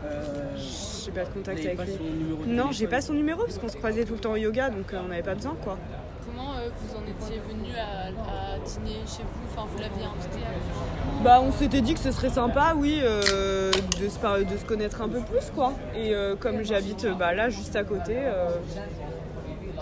Euh, 0.05 0.57
J'ai 0.57 1.11
pas 1.11 1.25
de 1.25 1.31
contact 1.31 1.59
avec 1.59 1.77
pas 1.77 1.85
lui. 1.85 1.93
son 1.97 2.05
numéro 2.05 2.45
de 2.45 2.51
Non, 2.53 2.71
j'ai 2.71 2.87
pas 2.87 3.01
son 3.01 3.13
numéro 3.15 3.43
parce 3.45 3.59
qu'on 3.59 3.69
se 3.69 3.77
croisait 3.77 4.05
tout 4.05 4.13
le 4.15 4.21
temps 4.21 4.33
au 4.33 4.37
yoga, 4.37 4.71
donc 4.71 4.93
euh, 4.93 5.01
on 5.05 5.09
n'avait 5.09 5.23
pas 5.23 5.35
besoin 5.35 5.57
quoi. 5.65 5.77
Comment 6.25 6.53
euh, 6.55 6.69
vous 6.81 6.97
en 6.97 7.03
étiez 7.03 7.41
venu 7.41 7.71
à, 7.77 8.07
à 8.55 8.59
dîner 8.59 9.01
chez 9.07 9.23
vous? 9.23 9.49
Enfin, 9.53 9.67
vous 9.73 9.79
l'aviez 9.81 10.05
invité 10.05 10.39
à... 10.45 11.23
Bah, 11.25 11.41
on 11.43 11.51
s'était 11.51 11.81
dit 11.81 11.95
que 11.95 12.01
ce 12.01 12.13
serait 12.13 12.31
sympa, 12.31 12.75
oui, 12.77 13.01
euh, 13.03 13.73
de, 14.01 14.09
se 14.09 14.19
par- 14.19 14.39
de 14.39 14.57
se 14.57 14.65
connaître 14.65 15.03
un 15.03 15.09
peu 15.09 15.21
plus 15.21 15.51
quoi. 15.55 15.73
Et 15.97 16.15
euh, 16.15 16.37
comme 16.37 16.63
j'habite 16.65 17.07
bah, 17.19 17.35
là 17.35 17.49
juste 17.49 17.75
à 17.75 17.83
côté, 17.85 18.17
euh, 18.19 18.51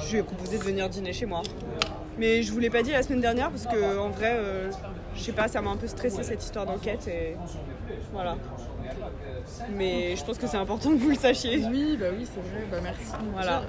je 0.00 0.12
lui 0.12 0.18
ai 0.18 0.22
proposé 0.22 0.58
de 0.58 0.62
venir 0.62 0.88
dîner 0.88 1.12
chez 1.12 1.26
moi. 1.26 1.42
Mais 2.18 2.42
je 2.42 2.52
vous 2.52 2.58
l'ai 2.58 2.70
pas 2.70 2.82
dit 2.82 2.92
la 2.92 3.02
semaine 3.02 3.20
dernière 3.20 3.50
parce 3.50 3.66
que 3.66 3.98
en 3.98 4.10
vrai, 4.10 4.34
euh, 4.34 4.70
je 5.14 5.20
sais 5.20 5.32
pas, 5.32 5.48
ça 5.48 5.60
m'a 5.60 5.70
un 5.70 5.76
peu 5.76 5.86
stressé 5.86 6.22
cette 6.22 6.42
histoire 6.42 6.66
d'enquête 6.66 7.08
et 7.08 7.36
voilà. 8.12 8.36
Mais 9.76 10.16
je 10.16 10.24
pense 10.24 10.38
que 10.38 10.46
c'est 10.46 10.56
important 10.56 10.90
que 10.90 10.96
vous 10.96 11.10
le 11.10 11.16
sachiez. 11.16 11.64
Oui, 11.66 11.96
bah 11.98 12.06
oui, 12.16 12.26
c'est 12.26 12.40
vrai, 12.40 12.66
bah 12.70 12.78
merci. 12.82 13.12
Voilà. 13.32 13.62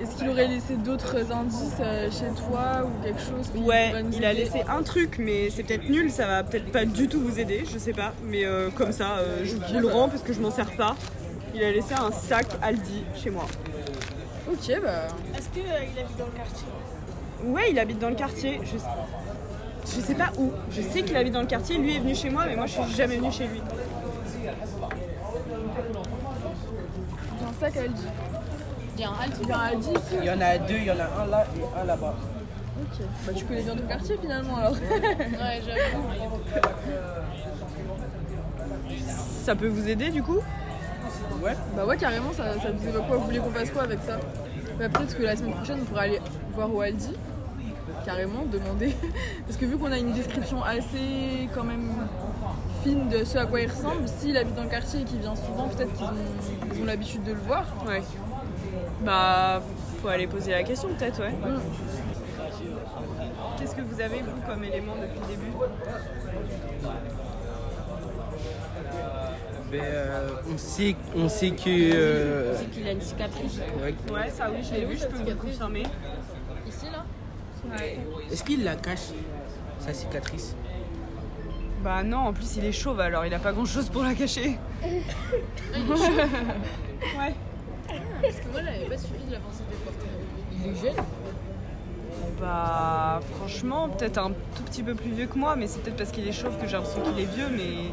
Est-ce 0.00 0.16
qu'il 0.16 0.30
aurait 0.30 0.48
laissé 0.48 0.76
d'autres 0.76 1.30
indices 1.30 1.76
euh, 1.80 2.10
chez 2.10 2.30
toi 2.34 2.86
ou 2.86 3.04
quelque 3.04 3.20
chose 3.20 3.52
Ouais, 3.62 4.02
nous 4.02 4.16
il 4.16 4.24
a 4.24 4.32
laissé 4.32 4.62
un 4.66 4.82
truc, 4.82 5.16
mais 5.18 5.50
c'est 5.50 5.62
peut-être 5.62 5.90
nul, 5.90 6.10
ça 6.10 6.26
va 6.26 6.42
peut-être 6.42 6.72
pas 6.72 6.86
du 6.86 7.06
tout 7.06 7.20
vous 7.20 7.38
aider, 7.38 7.64
je 7.70 7.76
sais 7.76 7.92
pas. 7.92 8.14
Mais 8.24 8.46
euh, 8.46 8.70
comme 8.70 8.92
ça, 8.92 9.18
euh, 9.18 9.44
je 9.44 9.56
vous 9.56 9.78
le 9.78 9.88
rends 9.88 10.08
parce 10.08 10.22
que 10.22 10.32
je 10.32 10.40
m'en 10.40 10.50
sers 10.50 10.74
pas. 10.74 10.96
Il 11.60 11.64
a 11.66 11.72
laissé 11.72 11.92
un 11.92 12.10
sac 12.10 12.46
Aldi 12.62 13.04
chez 13.14 13.28
moi. 13.28 13.44
Ok, 14.50 14.80
bah. 14.82 15.08
Est-ce 15.36 15.50
qu'il 15.50 15.70
habite 15.70 16.16
dans 16.16 16.24
le 16.24 16.30
quartier? 16.32 16.66
Ouais, 17.44 17.70
il 17.70 17.78
habite 17.78 17.98
dans 17.98 18.08
le 18.08 18.14
quartier. 18.14 18.60
Je, 18.64 18.78
je 19.84 20.00
sais 20.00 20.14
pas 20.14 20.32
où. 20.38 20.52
Je 20.70 20.80
sais 20.80 21.02
qu'il 21.02 21.14
habite 21.18 21.34
dans 21.34 21.42
le 21.42 21.46
quartier. 21.46 21.76
Lui 21.76 21.96
est 21.96 21.98
venu 21.98 22.14
chez 22.14 22.30
moi, 22.30 22.46
mais 22.46 22.56
moi 22.56 22.64
je 22.64 22.80
suis 22.80 22.94
jamais 22.94 23.18
venue 23.18 23.30
chez 23.30 23.46
lui. 23.46 23.60
J'ai 24.42 24.48
un 27.44 27.52
sac 27.60 27.76
Aldi. 27.76 28.06
Il 28.96 29.00
y 29.02 29.04
a 29.04 29.10
un 29.10 29.14
Aldi, 29.22 29.40
il 29.42 29.48
y 29.48 29.52
a 29.52 29.58
un 29.58 29.60
Aldi 29.60 29.90
ici. 29.90 30.14
Il 30.18 30.24
y 30.24 30.30
en 30.30 30.40
a 30.40 30.56
deux, 30.56 30.76
il 30.76 30.84
y 30.84 30.90
en 30.90 30.98
a 30.98 31.22
un 31.22 31.26
là 31.26 31.46
et 31.54 31.78
un 31.78 31.84
là-bas. 31.84 32.14
Ok, 32.80 33.04
bah 33.26 33.32
tu 33.36 33.44
connais 33.44 33.62
bien 33.64 33.76
ton 33.76 33.86
quartier 33.86 34.16
finalement 34.18 34.56
alors. 34.56 34.72
ouais, 34.72 35.60
j'avoue. 35.66 36.04
Ça 39.44 39.54
peut 39.54 39.68
vous 39.68 39.86
aider 39.86 40.08
du 40.08 40.22
coup? 40.22 40.40
Ouais. 41.42 41.56
Bah 41.76 41.86
ouais, 41.86 41.96
carrément, 41.96 42.32
ça, 42.32 42.54
ça 42.60 42.70
vous 42.70 42.88
évoque 42.88 43.06
quoi 43.06 43.16
Vous 43.16 43.24
voulez 43.24 43.38
qu'on 43.38 43.50
fasse 43.50 43.70
quoi 43.70 43.82
avec 43.82 44.00
ça 44.02 44.18
Bah 44.78 44.88
peut-être 44.88 45.16
que 45.16 45.22
la 45.22 45.36
semaine 45.36 45.54
prochaine, 45.54 45.78
on 45.82 45.84
pourrait 45.84 46.04
aller 46.04 46.20
voir 46.54 46.74
au 46.74 46.80
Aldi. 46.80 47.14
Carrément, 48.04 48.44
demander. 48.50 48.94
Parce 49.46 49.58
que 49.58 49.66
vu 49.66 49.76
qu'on 49.76 49.92
a 49.92 49.98
une 49.98 50.12
description 50.12 50.62
assez 50.62 51.48
quand 51.54 51.64
même 51.64 51.90
fine 52.82 53.08
de 53.08 53.24
ce 53.24 53.38
à 53.38 53.46
quoi 53.46 53.60
il 53.60 53.70
ressemble, 53.70 54.06
s'il 54.06 54.36
habite 54.36 54.54
dans 54.54 54.64
le 54.64 54.68
quartier 54.70 55.00
et 55.00 55.04
qu'il 55.04 55.18
vient 55.18 55.36
souvent, 55.36 55.68
peut-être 55.68 55.92
qu'ils 55.92 56.06
ont, 56.06 56.72
ils 56.74 56.82
ont 56.82 56.84
l'habitude 56.86 57.22
de 57.24 57.32
le 57.32 57.40
voir. 57.40 57.64
Ouais. 57.86 58.02
Bah, 59.04 59.62
faut 60.00 60.08
aller 60.08 60.26
poser 60.26 60.52
la 60.52 60.62
question 60.62 60.88
peut-être, 60.96 61.20
ouais. 61.20 61.30
Mm. 61.30 61.60
Qu'est-ce 63.58 63.74
que 63.74 63.82
vous 63.82 64.00
avez 64.00 64.22
vous 64.22 64.40
comme 64.48 64.64
élément 64.64 64.94
depuis 65.00 65.20
le 65.20 65.26
début? 65.26 65.52
Ben, 69.70 69.80
euh, 69.82 70.28
on, 70.52 70.58
sait, 70.58 70.96
on 71.16 71.28
sait 71.28 71.50
que. 71.50 71.68
euh, 71.68 72.56
C'est 72.56 72.70
qu'il 72.70 72.86
a 72.88 72.92
une 72.92 73.00
cicatrice. 73.00 73.58
ouais. 73.82 73.94
Ouais, 74.12 74.30
ça 74.30 74.50
oui, 74.50 74.58
je 74.68 74.74
l'ai 74.74 74.84
vu, 74.84 74.96
je 74.96 75.06
peux 75.06 75.16
vous 75.16 75.24
le 75.26 75.34
confirmer. 75.36 75.84
Ici 76.66 76.86
là? 76.92 77.04
Ouais. 77.78 77.98
Est-ce 78.32 78.42
qu'il 78.42 78.64
la 78.64 78.74
cache, 78.74 79.10
sa 79.78 79.92
cicatrice? 79.94 80.56
Bah 81.84 82.02
non, 82.02 82.18
en 82.18 82.32
plus 82.32 82.56
il 82.56 82.64
est 82.64 82.72
chauve 82.72 83.00
alors 83.00 83.24
il 83.24 83.32
a 83.32 83.38
pas 83.38 83.52
grand 83.52 83.64
chose 83.64 83.88
pour 83.88 84.02
la 84.02 84.14
cacher. 84.14 84.58
il 84.84 84.88
est 84.88 85.88
ouais. 85.88 87.34
Parce 88.22 88.36
que 88.36 88.48
moi, 88.52 88.60
j'avais 88.64 88.84
pas 88.86 88.98
suffi 88.98 89.24
de 89.26 89.32
l'avancer 89.32 89.62
des 89.70 89.76
portraits. 89.76 90.10
Il 90.52 90.70
est 90.70 90.74
jeune 90.94 91.04
Bah 92.40 93.20
franchement, 93.36 93.88
peut-être 93.88 94.18
un 94.18 94.30
tout 94.56 94.62
petit 94.64 94.82
peu 94.82 94.94
plus 94.94 95.10
vieux 95.10 95.26
que 95.26 95.38
moi, 95.38 95.56
mais 95.56 95.66
c'est 95.66 95.80
peut-être 95.80 95.96
parce 95.96 96.10
qu'il 96.10 96.26
est 96.28 96.32
chauve 96.32 96.56
que 96.58 96.66
j'ai 96.66 96.76
l'impression 96.76 97.02
qu'il 97.02 97.18
est 97.22 97.34
vieux, 97.34 97.48
mais. 97.50 97.90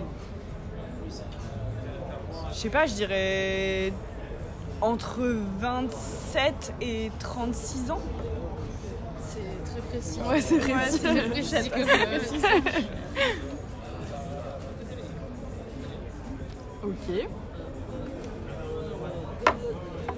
Je 2.57 2.63
sais 2.63 2.69
pas, 2.69 2.87
je 2.87 2.93
dirais 2.95 3.93
entre 4.81 5.21
27 5.59 6.73
et 6.81 7.11
36 7.19 7.91
ans. 7.91 7.99
C'est 9.21 9.63
très 9.71 9.81
précis. 9.81 10.19
Ouais, 10.27 10.41
c'est 10.41 10.57
précis. 10.57 10.97
c'est 10.97 11.69
très 11.69 12.07
précis 12.07 12.41
comme, 12.41 12.67
euh, 12.67 12.81
Ok. 16.83 17.27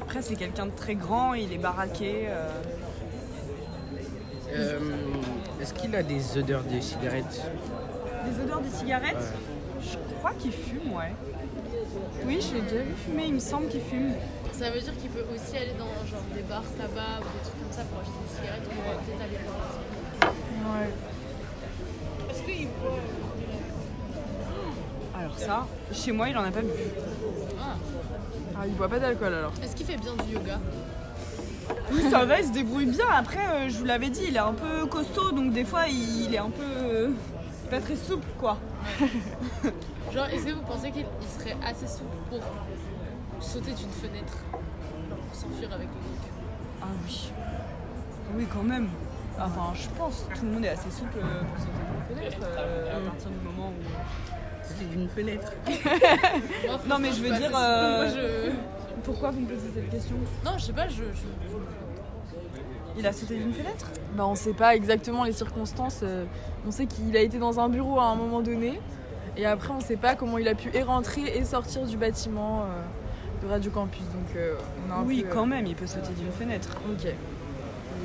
Après, 0.01 0.21
c'est 0.21 0.35
quelqu'un 0.35 0.67
de 0.67 0.71
très 0.71 0.95
grand, 0.95 1.33
il 1.33 1.51
est 1.51 1.57
baraqué. 1.57 2.27
euh, 2.29 2.49
Euh, 4.51 4.79
Est-ce 5.61 5.73
qu'il 5.73 5.93
a 5.93 6.03
des 6.03 6.37
odeurs 6.37 6.63
de 6.63 6.79
cigarettes? 6.79 7.41
Des 8.25 8.43
odeurs 8.43 8.61
de 8.61 8.69
cigarettes? 8.69 9.33
Je 9.81 9.97
crois 10.19 10.31
qu'il 10.39 10.53
fume, 10.53 10.93
ouais. 10.93 11.11
Oui, 12.25 12.39
je 12.41 12.55
l'ai 12.55 12.61
déjà 12.61 12.81
vu 12.83 12.93
fumer, 13.05 13.25
il 13.27 13.33
me 13.35 13.39
semble 13.39 13.67
qu'il 13.67 13.81
fume. 13.81 14.13
Ça 14.51 14.69
veut 14.69 14.79
dire 14.81 14.95
qu'il 14.97 15.09
peut 15.09 15.25
aussi 15.33 15.55
aller 15.57 15.73
dans 15.79 15.85
genre 16.07 16.23
des 16.35 16.41
bars 16.43 16.63
tabac 16.77 17.19
ou 17.21 17.23
des 17.23 17.43
trucs 17.43 17.59
comme 17.63 17.71
ça 17.71 17.83
pour 17.83 17.99
acheter 18.01 18.19
des 18.27 18.35
cigarettes 18.35 18.65
ou 18.65 18.69
peut-être 18.69 19.21
aller 19.21 19.39
boire. 19.45 20.75
Ouais. 20.75 20.89
Est-ce 22.31 22.41
qu'il 22.43 22.67
boit 22.67 22.99
Alors 25.17 25.37
ça, 25.39 25.67
chez 25.93 26.11
moi, 26.11 26.29
il 26.29 26.37
en 26.37 26.43
a 26.43 26.51
pas 26.51 26.61
bu. 26.61 26.67
Ah. 27.59 27.75
Ah, 28.57 28.67
il 28.67 28.73
boit 28.75 28.89
pas 28.89 28.99
d'alcool 28.99 29.33
alors. 29.33 29.53
Est-ce 29.63 29.75
qu'il 29.75 29.85
fait 29.85 29.97
bien 29.97 30.13
du 30.25 30.33
yoga? 30.33 30.59
Oui, 31.91 32.03
ça 32.11 32.25
va, 32.25 32.39
il 32.41 32.47
se 32.47 32.51
débrouille 32.51 32.85
bien. 32.87 33.05
Après, 33.15 33.39
euh, 33.39 33.69
je 33.69 33.77
vous 33.77 33.85
l'avais 33.85 34.09
dit, 34.09 34.23
il 34.27 34.35
est 34.35 34.39
un 34.39 34.53
peu 34.53 34.85
costaud, 34.87 35.31
donc 35.31 35.53
des 35.53 35.63
fois, 35.63 35.83
il 35.87 36.33
est 36.33 36.37
un 36.39 36.49
peu. 36.49 36.63
euh, 36.63 37.09
pas 37.69 37.79
très 37.79 37.95
souple, 37.95 38.27
quoi. 38.39 38.57
Genre, 40.13 40.25
est-ce 40.25 40.45
que 40.45 40.51
vous 40.51 40.61
pensez 40.61 40.91
qu'il 40.91 41.05
il 41.21 41.27
serait 41.27 41.55
assez 41.65 41.87
souple 41.87 42.15
pour 42.29 42.39
sauter 43.43 43.71
d'une 43.71 43.89
fenêtre 43.91 44.37
Genre 45.09 45.17
pour 45.17 45.35
s'enfuir 45.35 45.71
avec 45.73 45.87
le 45.87 45.93
truc 45.93 46.31
Ah 46.81 46.85
oui. 47.05 47.31
Oui, 48.35 48.45
quand 48.51 48.63
même. 48.63 48.87
Enfin, 49.39 49.71
je 49.73 49.87
pense 49.97 50.25
que 50.29 50.37
tout 50.39 50.45
le 50.45 50.51
monde 50.51 50.65
est 50.65 50.69
assez 50.69 50.91
souple 50.91 51.17
euh, 51.17 51.41
pour 51.43 51.57
sauter 51.59 51.71
d'une 51.79 52.17
fenêtre 52.17 52.47
euh, 52.57 52.97
à 52.97 53.09
partir 53.09 53.29
du 53.29 53.37
moment 53.47 53.69
où. 53.69 54.67
Sauter 54.67 54.85
d'une 54.85 55.09
fenêtre 55.09 55.51
non, 56.87 56.99
mais 56.99 57.11
je 57.11 57.21
veux 57.23 57.29
dire. 57.29 57.49
c'est- 57.49 57.55
euh, 57.55 57.97
moi, 57.97 58.07
je- 58.07 59.01
Pourquoi 59.03 59.31
vous 59.31 59.39
me 59.41 59.47
posez 59.47 59.69
cette 59.73 59.89
question? 59.89 60.15
Non, 60.43 60.51
je 60.57 60.63
sais 60.65 60.73
pas, 60.73 60.87
je. 60.87 60.95
je- 61.03 61.59
Il 62.97 63.07
a 63.07 63.13
sauté 63.13 63.37
d'une 63.37 63.53
fenêtre? 63.53 63.85
Bah, 64.15 64.25
on 64.27 64.35
sait 64.35 64.53
pas 64.53 64.75
exactement 64.75 65.23
les 65.23 65.31
circonstances. 65.31 66.01
euh, 66.03 66.25
On 66.67 66.71
sait 66.71 66.85
qu'il 66.85 67.15
a 67.15 67.21
été 67.21 67.39
dans 67.39 67.59
un 67.59 67.69
bureau 67.69 67.99
à 67.99 68.05
un 68.07 68.15
moment 68.15 68.41
donné. 68.41 68.79
Et 69.37 69.45
après, 69.45 69.71
on 69.73 69.79
sait 69.79 69.95
pas 69.97 70.15
comment 70.15 70.37
il 70.37 70.47
a 70.47 70.55
pu 70.55 70.69
et 70.73 70.83
rentrer 70.83 71.21
et 71.37 71.43
sortir 71.45 71.85
du 71.85 71.97
bâtiment 71.97 72.63
euh, 72.63 73.45
de 73.45 73.51
Radio 73.51 73.71
Campus. 73.71 74.01
Donc, 74.01 74.35
euh, 74.35 74.55
on 74.87 74.91
a 74.91 74.95
un 74.95 75.03
Oui, 75.03 75.21
peu, 75.23 75.29
euh, 75.29 75.33
quand 75.33 75.45
même, 75.45 75.65
il 75.65 75.75
peut 75.75 75.87
sauter 75.87 76.11
d'une 76.13 76.31
fenêtre. 76.31 76.69
Ok. 76.91 77.07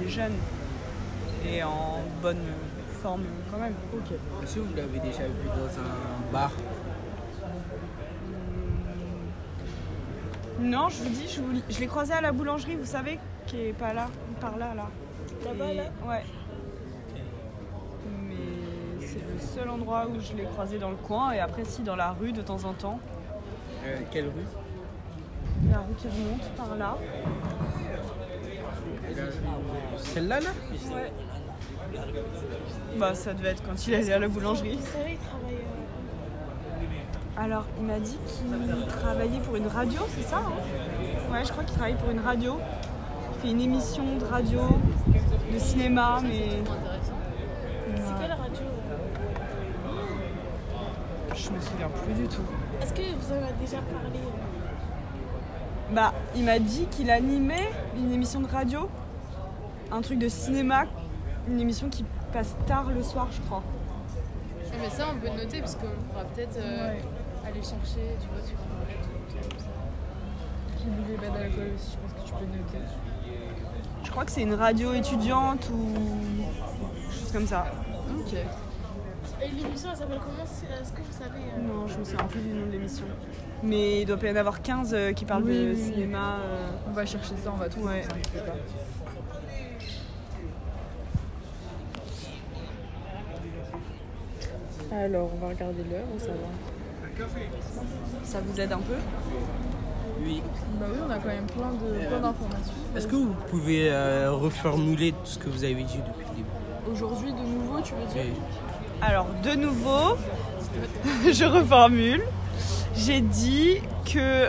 Il 0.01 0.07
est 0.07 0.11
jeune. 0.11 0.33
Et 1.47 1.63
en 1.63 2.01
bonne 2.23 2.39
forme, 3.03 3.25
quand 3.51 3.59
même. 3.59 3.75
Ok. 3.95 4.13
Est-ce 4.43 4.55
que 4.55 4.61
vous 4.61 4.75
l'avez 4.77 4.99
déjà 5.01 5.25
vu 5.25 5.47
dans 5.49 5.81
un 5.81 6.33
bar? 6.33 6.53
Non, 10.61 10.89
je 10.89 11.03
vous 11.03 11.09
dis, 11.11 11.29
je, 11.29 11.41
vous- 11.41 11.61
je 11.69 11.81
l'ai 11.81 11.87
croisé 11.87 12.13
à 12.13 12.21
la 12.21 12.33
boulangerie, 12.33 12.77
vous 12.77 12.87
savez, 12.87 13.19
qui 13.47 13.61
est 13.61 13.73
pas 13.73 13.93
là, 13.93 14.07
par 14.41 14.57
là, 14.57 14.73
là. 14.75 14.87
Là-bas, 15.45 15.73
Et- 15.73 15.77
là? 15.77 15.83
Ouais. 16.07 16.23
Le 19.35 19.41
seul 19.41 19.69
endroit 19.69 20.07
où 20.07 20.21
je 20.21 20.35
l'ai 20.37 20.45
croisé 20.45 20.79
dans 20.79 20.91
le 20.91 20.97
coin, 20.97 21.33
et 21.33 21.41
après, 21.41 21.65
si, 21.65 21.83
dans 21.83 21.97
la 21.97 22.13
rue 22.13 22.33
de 22.33 22.41
temps 22.43 22.65
en 22.65 22.73
temps. 22.73 22.99
Euh, 23.85 23.97
Quelle 24.11 24.27
rue? 24.27 24.47
La 25.71 25.79
rue 25.79 25.95
qui 25.99 26.09
remonte 26.09 26.49
par 26.57 26.75
là. 26.77 26.97
Celle-là, 29.99 30.41
là? 30.41 30.51
Ouais. 30.93 31.13
Bah, 32.99 33.15
ça 33.15 33.35
devait 33.35 33.51
être 33.51 33.63
quand 33.65 33.87
il 33.87 33.95
allait 33.95 34.13
à 34.13 34.19
la 34.19 34.29
boulangerie. 34.29 34.79
Il 34.79 34.81
travaille. 34.81 35.19
euh, 37.39 37.43
Alors, 37.43 37.65
il 37.79 37.85
m'a 37.87 37.99
dit 38.01 38.19
qu'il 38.27 38.87
travaillait 38.89 39.41
pour 39.41 39.57
une 39.57 39.67
radio, 39.67 40.01
c'est 40.09 40.23
ça 40.23 40.39
hein? 40.39 40.53
Ouais, 41.33 41.45
je 41.45 41.51
crois 41.51 41.65
qu'il 41.65 41.75
travaille 41.75 41.97
pour 41.97 42.11
une 42.11 42.21
radio. 42.21 42.59
Il 43.35 43.41
fait 43.41 43.51
une 43.51 43.61
émission 43.61 44.17
de 44.19 44.25
radio, 44.25 44.61
de 45.53 45.59
cinéma, 45.59 46.21
mais. 46.23 46.63
C'est 47.97 48.15
quelle 48.21 48.33
radio 48.33 48.63
euh 48.63 48.95
Je 51.45 51.51
me 51.51 51.61
souviens 51.61 51.89
plus 51.89 52.15
du 52.15 52.27
tout. 52.27 52.43
Est-ce 52.81 52.95
que 52.95 53.03
vous 53.03 53.33
en 53.33 53.37
avez 53.37 53.53
déjà 53.61 53.77
parlé? 53.77 54.19
Bah, 55.93 56.15
il 56.35 56.45
m'a 56.45 56.59
dit 56.59 56.87
qu'il 56.87 57.11
animait 57.11 57.71
une 57.97 58.11
émission 58.13 58.41
de 58.41 58.47
radio, 58.47 58.89
un 59.93 60.01
truc 60.01 60.19
de 60.19 60.29
cinéma, 60.29 60.87
une 61.47 61.61
émission 61.61 61.91
qui 61.91 62.05
passe 62.33 62.57
tard 62.67 62.91
le 62.91 63.03
soir, 63.03 63.29
je 63.31 63.43
crois. 63.43 63.63
Ah, 64.73 64.77
mais 64.81 64.89
ça, 64.89 65.09
on 65.15 65.21
peut 65.21 65.29
le 65.29 65.45
noter 65.45 65.61
parce 65.61 65.75
qu'on 65.75 65.91
pourra 66.09 66.25
peut-être 66.25 66.57
euh, 66.57 66.95
aller 67.47 67.63
chercher, 67.63 68.17
tu 68.21 68.29
vois, 68.29 68.43
sur. 68.43 68.57
Qui 70.79 70.87
buvait 70.87 71.17
pas 71.17 71.39
d'alcool 71.39 71.73
aussi, 71.77 71.93
je 71.93 71.99
pense 71.99 72.23
que 72.23 72.27
tu 72.27 72.33
peux 72.33 72.47
noter. 72.47 72.79
Je 74.03 74.11
crois 74.11 74.25
que 74.25 74.31
c'est 74.31 74.43
une 74.43 74.55
radio 74.55 74.95
étudiante 74.95 75.71
ou 75.71 75.95
chose 77.11 77.33
comme 77.33 77.47
ça. 77.47 77.67
Ok. 78.19 78.35
Et 79.43 79.49
l'émission, 79.49 79.89
elle 79.93 79.97
s'appelle 79.99 80.21
comment 80.23 80.47
c'est- 80.47 80.67
Est-ce 80.67 80.93
que 80.93 80.99
vous 81.03 81.13
savez 81.13 81.41
euh, 81.57 81.61
Non, 81.61 81.87
je 81.87 81.99
me 81.99 82.05
souviens 82.05 82.25
plus 82.25 82.41
du 82.41 82.49
nom 82.55 82.67
de 82.67 82.73
l'émission. 82.73 83.05
Mais 83.63 84.03
il 84.03 84.07
doit 84.07 84.17
pas 84.17 84.29
y 84.29 84.33
en 84.33 84.37
avoir 84.37 84.63
15 84.63 84.95
euh, 84.95 85.13
qui 85.13 85.25
parlent 85.25 85.45
Oui, 85.45 85.55
de 85.67 85.73
oui, 85.75 85.77
cinéma. 85.93 86.37
euh. 86.45 86.71
On 86.89 86.93
va 86.93 87.05
chercher 87.05 87.35
ça, 87.43 87.53
on 87.53 87.57
va. 87.57 87.67
Ouais. 87.67 88.03
ça, 88.03 88.41
pas. 88.43 88.53
Alors, 94.93 95.31
on 95.35 95.39
va 95.41 95.49
regarder 95.49 95.83
l'heure, 95.91 96.05
ça 96.19 96.29
va. 96.29 97.25
Ça 98.25 98.41
vous 98.45 98.61
aide 98.61 98.73
un 98.73 98.79
peu 98.79 98.95
Oui. 100.23 100.43
Bah 100.81 100.87
oui, 100.91 100.99
on 101.07 101.11
a 101.11 101.19
quand 101.19 101.29
même 101.29 101.47
plein 101.47 101.71
de 101.73 102.07
plein 102.07 102.21
d'informations. 102.21 102.73
Est-ce 102.97 103.07
que 103.07 103.17
vous 103.17 103.35
pouvez 103.49 103.91
euh, 103.91 104.33
reformuler 104.33 105.13
tout 105.13 105.19
ce 105.27 105.39
que 105.39 105.49
vous 105.49 105.65
avez 105.65 105.75
dit 105.75 105.99
depuis 105.99 106.25
le 106.31 106.37
début? 106.37 106.91
Aujourd'hui, 106.91 107.33
de 107.33 107.39
nouveau, 107.39 107.81
tu 107.81 107.95
veux 107.95 108.07
dire? 108.07 108.23
Oui. 108.25 108.33
Alors, 109.03 109.27
de 109.43 109.51
nouveau, 109.51 110.17
je 111.31 111.45
reformule. 111.45 112.23
J'ai 112.97 113.21
dit 113.21 113.79
que. 114.05 114.49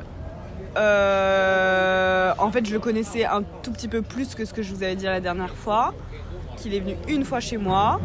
euh, 0.78 2.34
en 2.38 2.52
fait, 2.52 2.66
je 2.66 2.74
le 2.74 2.80
connaissais 2.80 3.26
un 3.26 3.44
tout 3.64 3.72
petit 3.72 3.88
peu 3.88 4.02
plus 4.02 4.36
que 4.36 4.46
ce 4.46 4.54
que 4.54 4.62
je 4.62 4.74
vous 4.74 4.84
avais 4.84 4.96
dit 4.96 5.06
la 5.06 5.20
dernière 5.22 5.54
fois. 5.56 5.94
Qu'il 6.58 6.74
est 6.74 6.80
venu 6.80 6.96
une 7.08 7.26
fois 7.26 7.40
chez 7.40 7.58
moi. 7.58 8.00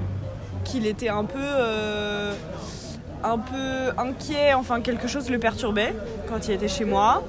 Qu'il 0.65 0.87
était 0.87 1.09
un 1.09 1.25
peu. 1.25 1.39
euh, 1.39 2.33
un 3.23 3.37
peu 3.37 3.93
inquiet, 3.99 4.55
enfin 4.55 4.81
quelque 4.81 5.07
chose 5.07 5.29
le 5.29 5.39
perturbait 5.39 5.95
quand 6.27 6.49
il 6.49 6.53
était 6.55 6.69
chez 6.69 6.87
moi. 6.87 7.23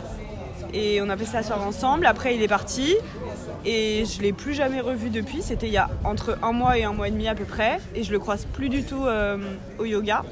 Et 0.74 1.02
on 1.02 1.10
a 1.10 1.17
passé 1.17 1.34
la 1.34 1.43
soirée 1.43 1.65
ensemble. 1.65 2.06
Après, 2.06 2.34
il 2.34 2.41
est 2.41 2.47
parti. 2.47 2.95
Et 3.63 4.06
je 4.06 4.21
l'ai 4.21 4.34
plus 4.34 4.54
jamais 4.54 4.82
revu 4.82 5.10
depuis. 5.10 5.41
C'était 5.41 5.67
il 5.67 5.74
y 5.74 5.78
a 5.78 5.89
entre 6.04 6.38
un 6.41 6.52
mois 6.52 6.78
et 6.78 6.84
un 6.84 6.93
mois 6.93 7.08
et 7.08 7.12
demi 7.12 7.28
à 7.28 7.36
peu 7.36 7.45
près. 7.45 7.80
Et 7.95 8.04
je 8.04 8.12
le 8.12 8.19
croise 8.19 8.45
plus 8.45 8.69
du 8.69 8.84
tout 8.84 9.06
euh, 9.06 9.38
au 9.78 9.86
yoga. 9.86 10.24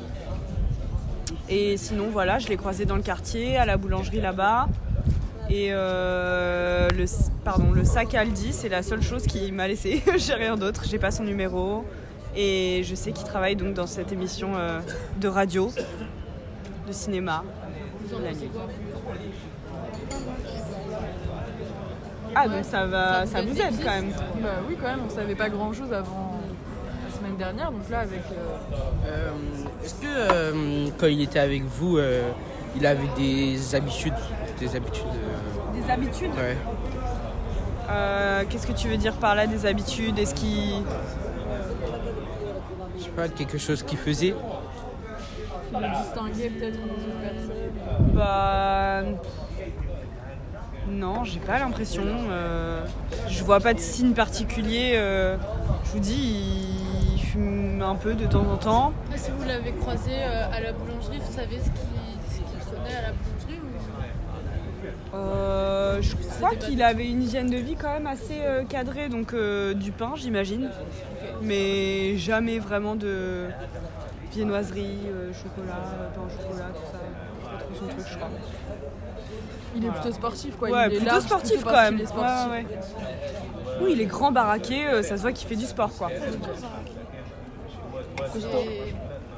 Et 1.47 1.77
sinon, 1.77 2.09
voilà, 2.11 2.39
je 2.39 2.47
l'ai 2.47 2.57
croisé 2.57 2.85
dans 2.85 2.95
le 2.95 3.01
quartier, 3.01 3.57
à 3.57 3.65
la 3.65 3.77
boulangerie 3.77 4.21
là-bas. 4.21 4.67
Et 5.49 5.69
euh, 5.71 6.87
le, 6.95 7.05
pardon, 7.43 7.71
le 7.71 7.83
sac 7.83 8.13
Aldi, 8.13 8.53
c'est 8.53 8.69
la 8.69 8.83
seule 8.83 9.01
chose 9.01 9.23
qui 9.25 9.51
m'a 9.51 9.67
laissé. 9.67 10.03
J'ai 10.17 10.35
rien 10.35 10.55
d'autre. 10.55 10.83
J'ai 10.87 10.99
pas 10.99 11.11
son 11.11 11.23
numéro. 11.23 11.85
Et 12.35 12.83
je 12.83 12.93
sais 12.93 13.11
qu'il 13.11 13.25
travaille 13.25 13.55
donc 13.55 13.73
dans 13.73 13.87
cette 13.87 14.11
émission 14.11 14.51
euh, 14.55 14.79
de 15.19 15.27
radio, 15.27 15.71
de 16.87 16.91
cinéma. 16.91 17.43
La 18.23 18.31
nuit. 18.31 18.49
Ah, 22.35 22.47
donc 22.47 22.63
ça, 22.63 22.85
va, 22.85 23.25
Ça 23.25 23.37
ça 23.37 23.41
vous 23.41 23.59
aide 23.59 23.75
quand 23.83 23.91
même. 23.91 24.11
Bah 24.41 24.49
oui, 24.67 24.75
quand 24.79 24.87
même, 24.87 24.99
on 25.05 25.09
savait 25.09 25.35
pas 25.35 25.49
grand 25.49 25.73
chose 25.73 25.91
avant 25.91 26.39
la 27.07 27.17
semaine 27.17 27.37
dernière, 27.37 27.71
donc 27.71 27.89
là, 27.89 27.99
avec. 27.99 28.21
euh, 28.31 29.07
Euh, 29.07 29.31
Est-ce 29.83 29.95
que 29.95 30.05
euh, 30.07 30.87
quand 30.97 31.07
il 31.07 31.21
était 31.21 31.39
avec 31.39 31.63
vous, 31.63 31.97
euh, 31.97 32.21
il 32.75 32.85
avait 32.85 33.07
des 33.17 33.75
habitudes 33.75 34.13
Des 34.59 34.75
habitudes 34.75 35.03
euh, 35.07 35.81
Des 35.81 35.91
habitudes 35.91 36.31
Ouais. 36.35 36.55
Euh, 37.89 38.43
Qu'est-ce 38.49 38.67
que 38.67 38.73
tu 38.73 38.87
veux 38.87 38.97
dire 38.97 39.13
par 39.15 39.33
là, 39.35 39.47
des 39.47 39.65
habitudes? 39.65 40.19
Est-ce 40.19 40.35
qu'il. 40.35 40.83
Je 42.97 43.03
sais 43.05 43.09
pas, 43.11 43.27
quelque 43.29 43.57
chose 43.57 43.81
qu'il 43.83 43.97
faisait 43.97 44.35
qui 45.71 45.75
le 45.75 45.87
distinguait 46.03 46.49
peut-être 46.49 46.73
des 46.73 46.79
autres 46.79 47.21
personnes 47.21 48.13
Bah. 48.13 49.01
Non, 50.89 51.23
j'ai 51.23 51.39
pas 51.39 51.59
l'impression. 51.59 52.03
euh, 52.31 52.83
je 53.27 53.43
vois 53.43 53.59
pas 53.59 53.73
de 53.73 53.79
signe 53.79 54.13
particulier. 54.13 54.93
euh, 54.95 55.37
je 55.85 55.91
vous 55.91 55.99
dis, 55.99 56.43
il 57.13 57.19
fume 57.21 57.81
un 57.81 57.95
peu 57.95 58.15
de 58.15 58.25
temps 58.25 58.45
en 58.51 58.57
temps. 58.57 58.93
Ah, 59.13 59.17
Si 59.17 59.31
vous 59.31 59.43
l'avez 59.47 59.71
croisé 59.73 60.11
euh, 60.13 60.51
à 60.51 60.59
la 60.61 60.73
boulangerie, 60.73 61.19
vous 61.19 61.33
savez 61.33 61.57
ce 61.59 61.65
qu'il 61.65 62.45
qu'il 62.45 62.59
prenait 62.65 62.95
à 62.95 63.01
la 63.01 63.11
boulangerie 63.11 63.59
ou... 63.61 65.15
Euh, 65.15 66.01
je 66.01 66.15
crois 66.15 66.55
qu'il 66.55 66.81
avait 66.83 67.07
une 67.07 67.23
hygiène 67.23 67.49
de 67.49 67.57
vie 67.57 67.75
quand 67.75 67.91
même 67.93 68.07
assez 68.07 68.39
cadrée, 68.69 69.09
donc 69.09 69.35
du 69.75 69.91
pain, 69.91 70.13
j'imagine. 70.15 70.69
Mais 71.41 72.17
jamais 72.17 72.59
vraiment 72.59 72.95
de 72.95 73.45
viennoiserie, 74.31 74.99
chocolat, 75.33 76.11
pain 76.15 76.21
au 76.25 76.29
chocolat, 76.29 76.69
tout 76.73 76.91
ça. 76.91 76.99
Pas 77.51 77.57
trop 77.63 77.73
son 77.73 77.87
truc, 77.87 78.05
je 78.11 78.15
crois. 78.17 78.29
Il 79.75 79.85
est 79.85 79.89
plutôt 79.89 80.11
sportif 80.11 80.55
quoi. 80.55 80.69
Ouais, 80.69 80.87
il 80.87 80.93
est 80.93 80.97
plutôt 80.97 81.05
large, 81.05 81.23
sportif 81.23 81.55
plutôt 81.57 81.69
quand 81.69 81.81
même. 81.81 82.05
sportif. 82.05 82.51
Ouais, 82.51 82.57
ouais. 82.57 82.65
Oui, 83.81 83.91
il 83.93 84.01
est 84.01 84.05
grand, 84.05 84.31
baraqué, 84.31 84.87
euh, 84.87 85.03
ça 85.03 85.15
se 85.15 85.21
voit 85.21 85.31
qu'il 85.31 85.47
fait 85.47 85.55
du 85.55 85.65
sport, 85.65 85.91
quoi. 85.97 86.09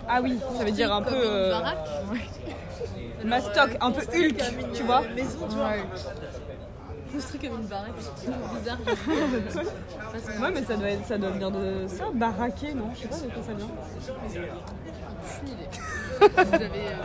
Ah 0.08 0.20
oui, 0.22 0.40
ça 0.58 0.64
veut 0.64 0.72
dire 0.72 0.92
un 0.94 1.02
peu. 1.02 1.14
Euh, 1.16 1.60
mastoc, 3.24 3.78
un 3.80 3.92
peu 3.92 4.02
Hulk, 4.02 4.42
tu 4.74 4.84
vois. 4.84 5.02
Maison, 5.16 5.48
tu 5.48 5.56
vois. 5.56 5.74
Construit 7.14 7.40
comme 7.42 7.60
une 7.60 7.68
baraque, 7.68 7.92
c'est 8.16 8.32
bizarre. 8.60 8.80
Ouais, 10.42 10.52
mais 10.54 10.64
ça 10.64 10.76
doit, 10.76 10.90
être, 10.90 11.06
ça 11.06 11.18
doit 11.18 11.30
venir 11.30 11.52
de 11.52 11.86
ça, 11.88 12.06
baraqué, 12.14 12.74
non? 12.74 12.90
Je 12.94 13.02
sais 13.02 13.08
pas 13.08 13.16
de 13.16 13.28
quoi 13.34 13.44
ça 13.44 13.54
vient. 13.54 13.68
Vous 16.46 16.54
avez 16.56 16.88
euh, 16.88 17.04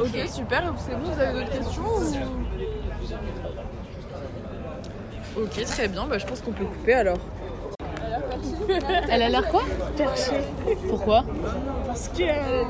Ok, 0.00 0.28
super. 0.28 0.72
C'est 0.78 0.94
bon, 0.94 1.10
vous 1.10 1.20
avez 1.20 1.40
d'autres 1.40 1.52
questions 1.52 1.82
ou... 1.82 2.14
Ok, 5.42 5.64
très 5.64 5.88
bien. 5.88 6.06
Bah, 6.06 6.18
je 6.18 6.26
pense 6.26 6.40
qu'on 6.40 6.52
peut 6.52 6.64
couper 6.64 6.94
alors. 6.94 7.18
Elle 9.10 9.22
a 9.22 9.28
l'air 9.28 9.48
quoi? 9.48 9.62
Perché. 9.96 10.42
Pourquoi? 10.88 11.24
Parce 11.86 12.08
que 12.08 12.22
euh, 12.22 12.64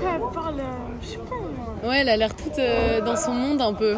quand 0.00 0.14
elle 0.14 0.20
parle, 0.32 0.60
euh, 0.60 0.64
je 1.02 1.06
sais 1.06 1.18
pas 1.18 1.34
moi. 1.34 1.90
Ouais, 1.90 1.98
elle 2.00 2.08
a 2.08 2.16
l'air 2.16 2.34
toute 2.34 2.58
euh, 2.58 3.00
dans 3.00 3.16
son 3.16 3.32
monde 3.32 3.60
un 3.60 3.74
peu. 3.74 3.96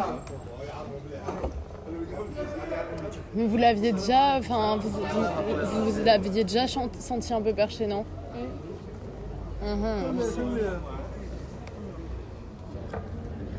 Mais 3.34 3.46
vous 3.46 3.56
l'aviez 3.56 3.92
déjà, 3.92 4.36
enfin, 4.38 4.78
vous, 4.80 4.88
vous, 4.88 5.92
vous 5.92 6.04
l'aviez 6.04 6.44
déjà 6.44 6.66
senti 6.66 7.34
un 7.34 7.42
peu 7.42 7.52
perché, 7.52 7.86
non? 7.86 8.04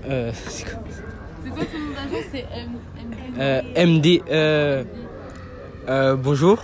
Euh, 0.10 0.32
c'est 0.48 0.64
quoi 0.64 0.80
C'est 1.44 1.50
quoi 1.50 1.66
ton 1.66 1.78
nom 1.80 1.92
d'agence 1.96 2.26
C'est 2.32 2.46
M. 2.54 2.70
Euh, 3.40 3.62
MD. 3.86 4.22
euh, 4.32 4.84
euh, 5.90 6.16
bonjour, 6.16 6.64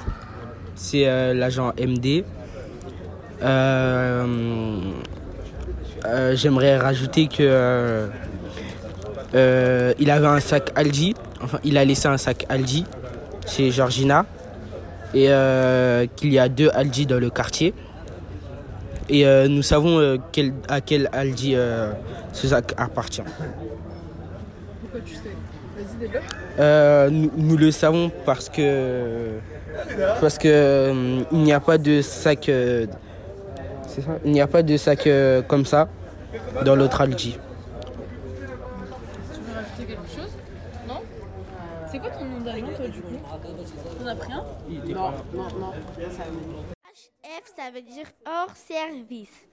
c'est 0.75 1.08
euh, 1.08 1.34
l'agent 1.34 1.73
MD. 1.77 2.23
Euh, 3.41 4.79
euh, 6.06 6.36
J'aimerais 6.38 6.77
rajouter 6.77 7.27
que 7.27 7.36
euh, 7.41 8.08
euh, 9.36 9.93
il 9.99 10.10
avait 10.10 10.27
un 10.27 10.39
sac 10.39 10.71
Aldi. 10.75 11.15
Enfin, 11.41 11.60
il 11.65 11.77
a 11.77 11.84
laissé 11.84 12.08
un 12.08 12.17
sac 12.17 12.45
Aldi 12.47 12.86
chez 13.45 13.71
Georgina 13.71 14.25
et 15.13 15.25
euh, 15.29 16.06
qu'il 16.15 16.32
y 16.32 16.39
a 16.39 16.47
deux 16.47 16.69
Aldi 16.73 17.06
dans 17.06 17.19
le 17.19 17.29
quartier. 17.29 17.73
Et 19.10 19.26
euh, 19.26 19.48
nous 19.48 19.63
savons 19.63 20.00
euh, 20.00 20.18
quel- 20.32 20.54
à 20.68 20.82
quel 20.82 21.10
Aldi 21.12 21.56
euh, 21.56 21.92
ce 22.32 22.48
sac 22.48 22.74
appartient. 22.78 23.24
Pourquoi 24.82 25.00
tu 25.06 25.16
sais? 25.16 25.22
Vas-y. 25.76 26.10
Euh, 26.60 27.10
nous, 27.10 27.32
nous 27.36 27.58
le 27.58 27.72
savons 27.72 28.12
parce 28.26 28.48
que 28.50 29.39
parce 30.22 30.38
que 30.38 30.94
il 31.32 31.39
n'y 31.39 31.52
a 31.54 31.60
pas 31.60 31.78
de 31.80 32.02
sac 32.02 32.44
c'est 32.46 32.88
ça? 34.02 34.12
Il 34.24 34.32
n'y 34.32 34.42
a 34.42 34.48
pas 34.48 34.62
de 34.63 34.78
sac 34.78 35.08
comme 35.48 35.66
ça 35.66 35.88
dans 36.63 36.76
l'autre 36.76 37.02
Aldi. 37.02 37.34
Tu 37.34 37.39
veux 39.42 39.54
rajouter 39.56 39.86
quelque 39.86 40.08
chose 40.16 40.32
Non 40.88 41.02
C'est 41.92 41.98
quoi 42.00 42.10
ton 42.12 42.26
nom 42.26 42.39
d'agent, 42.42 42.68
toi, 42.76 42.88
du 42.88 43.02
coup 43.02 43.16
T'en 44.00 44.08
as 44.08 44.16
pris 44.16 44.34
un 44.34 44.44
Non, 44.94 45.12
non, 45.34 45.48
non. 45.60 45.72
F, 47.24 47.52
ça 47.58 47.63
veut 47.74 47.82
dire 47.82 48.06
hors 48.28 48.56
service. 48.56 49.48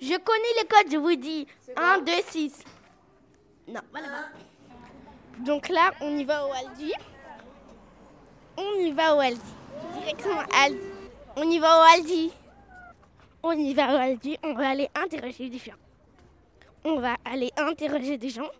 Je 0.00 0.16
connais 0.16 0.62
les 0.62 0.66
codes, 0.66 0.90
je 0.90 0.96
vous 0.96 1.14
dis. 1.14 1.46
1, 1.76 2.00
2, 2.00 2.12
6. 2.26 2.64
Non, 3.68 3.82
voilà. 3.90 4.30
Donc 5.40 5.68
là, 5.68 5.92
on 6.00 6.16
y 6.16 6.24
va 6.24 6.46
au 6.46 6.52
Aldi. 6.52 6.92
On 8.56 8.80
y 8.80 8.92
va 8.92 9.14
au 9.14 9.20
Aldi. 9.20 9.40
Directement 9.92 10.42
Aldi. 10.54 10.80
On 11.36 11.50
y 11.50 11.58
va 11.58 11.78
au 11.78 11.82
Aldi. 11.82 12.32
On 13.42 13.52
y 13.52 13.74
va 13.74 13.94
au 13.94 13.98
Aldi. 13.98 14.38
On 14.42 14.54
va 14.54 14.70
aller 14.70 14.88
interroger 14.94 15.50
des 15.50 15.58
gens. 15.58 15.74
On 16.82 16.98
va 16.98 17.16
aller 17.26 17.52
interroger 17.58 18.16
des 18.16 18.30
gens. 18.30 18.50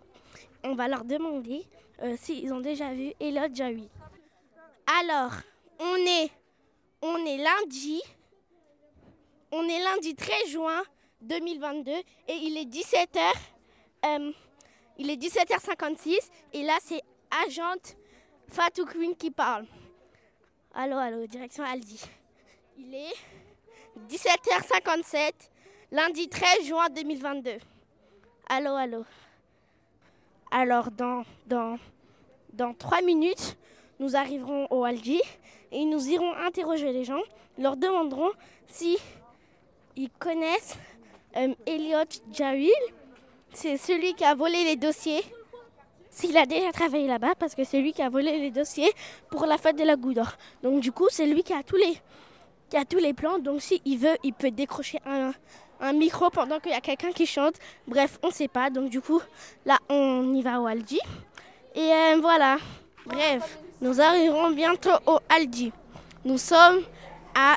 On 0.63 0.75
va 0.75 0.87
leur 0.87 1.03
demander 1.03 1.65
euh, 2.03 2.15
s'ils 2.19 2.53
ont 2.53 2.59
déjà 2.59 2.93
vu 2.93 3.13
Elliot 3.19 3.51
Jawi. 3.51 3.89
Alors, 5.01 5.31
on 5.79 5.95
est, 5.95 6.29
on 7.01 7.17
est 7.25 7.37
lundi. 7.37 8.01
On 9.51 9.63
est 9.67 9.79
lundi 9.81 10.13
13 10.15 10.49
juin 10.49 10.83
2022 11.21 11.91
et 11.91 12.03
il 12.33 12.57
est 12.57 12.65
17h. 12.65 13.19
euh, 14.05 14.31
il 14.97 15.09
est 15.09 15.15
17h56 15.15 16.17
et 16.53 16.63
là 16.63 16.77
c'est 16.83 17.01
agente 17.45 17.95
Fatou 18.49 18.85
Queen 18.85 19.15
qui 19.15 19.31
parle. 19.31 19.65
Allô, 20.73 20.97
allô, 20.97 21.25
direction 21.27 21.63
Aldi. 21.63 21.99
Il 22.77 22.93
est 22.93 23.13
17h57, 24.09 25.31
lundi 25.91 26.27
13 26.29 26.65
juin 26.65 26.87
2022. 26.89 27.57
Allô, 28.49 28.75
allô. 28.75 29.05
Alors 30.51 30.91
dans, 30.91 31.23
dans, 31.45 31.77
dans 32.53 32.73
3 32.73 33.01
minutes, 33.01 33.57
nous 33.99 34.15
arriverons 34.15 34.67
au 34.71 34.83
Aldi 34.83 35.21
et 35.71 35.85
nous 35.85 36.07
irons 36.09 36.33
interroger 36.35 36.91
les 36.91 37.03
gens. 37.03 37.21
Leur 37.57 37.75
demanderons 37.75 38.31
si 38.67 38.97
ils 39.97 40.09
connaissent 40.11 40.77
euh, 41.35 41.53
Elliot 41.65 42.05
Jawil. 42.31 42.71
C'est 43.53 43.77
celui 43.77 44.13
qui 44.13 44.23
a 44.23 44.35
volé 44.35 44.63
les 44.63 44.75
dossiers. 44.75 45.23
S'il 46.09 46.37
a 46.37 46.45
déjà 46.45 46.71
travaillé 46.71 47.07
là-bas, 47.07 47.35
parce 47.37 47.53
que 47.53 47.63
c'est 47.63 47.79
lui 47.79 47.93
qui 47.93 48.01
a 48.01 48.09
volé 48.09 48.37
les 48.39 48.51
dossiers 48.51 48.91
pour 49.29 49.45
la 49.45 49.57
fête 49.57 49.75
de 49.75 49.83
la 49.83 49.95
Goutte 49.95 50.15
d'Or. 50.15 50.33
Donc 50.63 50.79
du 50.79 50.91
coup, 50.91 51.07
c'est 51.09 51.25
lui 51.25 51.43
qui 51.43 51.53
a 51.53 51.63
tous 51.63 51.75
les, 51.75 51.97
qui 52.69 52.77
a 52.77 52.85
tous 52.85 52.97
les 52.97 53.13
plans. 53.13 53.39
Donc 53.39 53.61
s'il 53.61 53.97
veut, 53.97 54.17
il 54.23 54.33
peut 54.33 54.51
décrocher 54.51 54.99
un, 55.05 55.33
micro 55.93 56.29
pendant 56.31 56.59
qu'il 56.59 56.71
y 56.71 56.75
a 56.75 56.81
quelqu'un 56.81 57.11
qui 57.11 57.25
chante. 57.25 57.55
Bref, 57.87 58.19
on 58.23 58.27
ne 58.27 58.33
sait 58.33 58.47
pas. 58.47 58.69
Donc 58.69 58.89
du 58.89 59.01
coup, 59.01 59.21
là, 59.65 59.77
on 59.89 60.33
y 60.33 60.41
va 60.41 60.59
au 60.59 60.65
Aldi. 60.65 60.99
Et 61.75 61.91
euh, 61.91 62.17
voilà. 62.19 62.57
Bref, 63.05 63.59
nous 63.81 64.01
arriverons 64.01 64.51
bientôt 64.51 64.97
au 65.05 65.19
Aldi. 65.29 65.71
Nous 66.25 66.39
sommes 66.39 66.81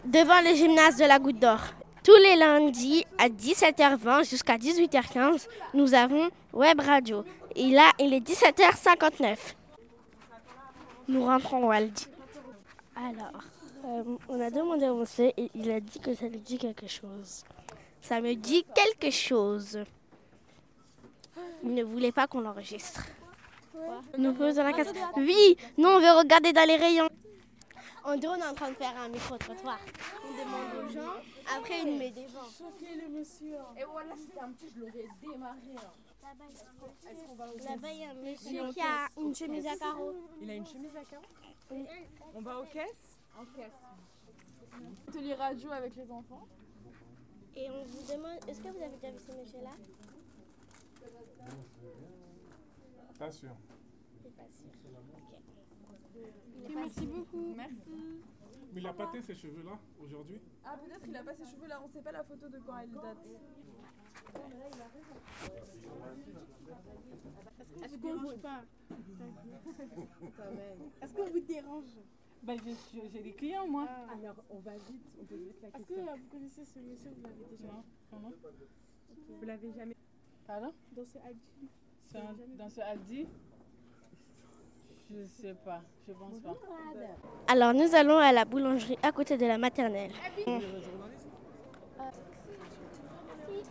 devant 0.04 0.40
le 0.42 0.54
gymnase 0.54 0.96
de 0.96 1.04
la 1.04 1.18
Goutte 1.18 1.38
d'Or. 1.38 1.60
Tous 2.02 2.16
les 2.16 2.36
lundis 2.36 3.04
à 3.18 3.28
17h20 3.28 4.28
jusqu'à 4.28 4.56
18h15, 4.56 5.46
nous 5.74 5.92
avons 5.92 6.30
Web 6.52 6.80
Radio. 6.80 7.24
Et 7.54 7.70
là, 7.70 7.90
il 7.98 8.14
est 8.14 8.26
17h59. 8.26 9.36
Nous 11.08 11.24
rentrons 11.24 11.66
au 11.66 11.70
Aldi. 11.70 12.06
Alors, 12.96 13.42
euh, 13.84 14.16
on 14.28 14.40
a 14.40 14.50
demandé 14.50 14.88
au 14.88 14.96
monsieur 14.96 15.30
et 15.36 15.50
il 15.54 15.70
a 15.70 15.80
dit 15.80 16.00
que 16.00 16.14
ça 16.14 16.26
lui 16.26 16.38
dit 16.38 16.56
quelque 16.56 16.86
chose. 16.86 17.44
Ça 18.00 18.20
me 18.20 18.34
dit 18.34 18.64
quelque 18.74 19.10
chose. 19.10 19.84
Il 21.62 21.74
ne 21.74 21.82
voulait 21.82 22.12
pas 22.12 22.26
qu'on 22.26 22.40
l'enregistre. 22.40 23.04
Nous 24.18 24.32
dans 24.32 24.64
la 24.64 24.72
casse. 24.72 24.92
Oui, 25.16 25.56
nous 25.78 25.88
on 25.88 26.00
veut 26.00 26.18
regarder 26.18 26.52
dans 26.52 26.66
les 26.66 26.76
rayons. 26.76 27.08
On 28.04 28.16
dirait 28.16 28.32
on 28.32 28.40
est 28.40 28.48
en 28.48 28.54
train 28.54 28.70
de 28.70 28.76
faire 28.76 28.96
un 28.96 29.08
micro-trottoir. 29.08 29.78
On 30.24 30.32
demande 30.32 30.84
aux 30.84 30.88
gens, 30.92 31.16
après 31.56 31.80
il 31.84 31.98
met 31.98 32.10
des 32.10 32.28
gens. 32.28 32.48
Et 33.76 33.84
voilà, 33.84 34.14
c'était 34.16 34.40
un 34.40 34.52
petit, 34.52 34.68
je 34.74 34.80
l'aurais 34.80 35.08
démarré. 35.20 35.74
Là-bas, 37.64 37.92
il 37.92 37.98
y 37.98 38.04
a 38.04 38.10
un 38.10 38.14
monsieur 38.14 38.72
qui 38.72 38.80
a 38.80 39.08
une 39.20 39.34
chemise 39.34 39.66
à 39.66 39.76
carreaux. 39.76 40.14
Il 40.40 40.50
a 40.50 40.54
une 40.54 40.66
chemise 40.66 40.96
à 40.96 41.04
carreaux 41.04 41.24
Oui. 41.70 41.86
On 42.34 42.40
va 42.40 42.60
aux 42.60 42.66
caisses 42.66 43.18
En 43.38 43.44
caisse. 43.44 43.72
Atelier 45.08 45.34
radio 45.34 45.72
avec 45.72 45.96
les 45.96 46.10
enfants. 46.10 46.46
Et 47.56 47.68
on 47.68 47.82
vous 47.84 48.12
demande, 48.12 48.38
est-ce 48.48 48.60
que 48.60 48.68
vous 48.68 48.82
avez 48.82 48.96
déjà 48.96 49.10
vu 49.10 49.18
ce 49.18 49.32
monsieur-là? 49.32 49.70
Pas 53.18 53.30
sûr. 53.30 53.50
Merci 56.74 57.06
beaucoup. 57.06 57.54
Merci. 57.56 57.74
Mais 58.72 58.80
il 58.80 58.86
a 58.86 58.92
pas 58.92 59.10
ses 59.22 59.34
cheveux 59.34 59.62
là, 59.64 59.78
aujourd'hui 60.00 60.40
Ah, 60.64 60.76
peut-être 60.76 61.06
il 61.08 61.16
a 61.16 61.22
pas 61.24 61.34
ses 61.34 61.44
cheveux 61.44 61.66
là, 61.68 61.80
on 61.84 61.88
sait 61.88 62.02
pas 62.02 62.12
la 62.12 62.22
photo 62.22 62.48
de 62.48 62.58
quand 62.58 62.78
elle 62.78 62.90
date. 62.92 63.26
Est-ce 67.82 67.98
qu'on 67.98 68.16
vous 68.16 68.38
pas 68.38 68.62
Est-ce 71.02 71.14
qu'on 71.14 71.26
vous 71.30 71.40
dérange? 71.40 71.98
Ben, 72.42 72.58
j'ai 73.12 73.22
des 73.22 73.32
clients, 73.32 73.68
moi. 73.68 73.86
Alors, 74.10 74.36
on 74.48 74.58
va 74.60 74.72
vite, 74.78 75.02
on 75.20 75.24
peut 75.24 75.34
vite 75.36 75.60
la 75.62 75.68
Est-ce 75.68 75.84
que 75.86 75.92
euh, 75.92 76.14
vous 76.16 76.28
connaissez 76.30 76.64
ce 76.64 76.78
monsieur 76.78 77.10
Vous 77.10 77.22
l'avez 77.22 77.44
déjà 77.50 77.66
Non, 77.68 77.84
comment 78.10 78.32
Vous 79.28 79.44
l'avez 79.46 79.72
jamais 79.72 79.94
Pardon? 80.46 80.72
Dans 80.92 81.04
ce 81.04 81.18
Aldi. 81.18 81.68
Un- 82.14 82.56
Dans 82.56 82.70
ce 82.70 82.80
Aldi? 82.80 83.26
Je 85.12 85.24
sais 85.26 85.54
pas, 85.64 85.82
je 86.06 86.12
pense 86.12 86.38
pas. 86.40 86.56
Alors 87.48 87.74
nous 87.74 87.94
allons 87.96 88.18
à 88.18 88.30
la 88.32 88.44
boulangerie 88.44 88.96
à 89.02 89.10
côté 89.10 89.36
de 89.36 89.44
la 89.44 89.58
maternelle. 89.58 90.12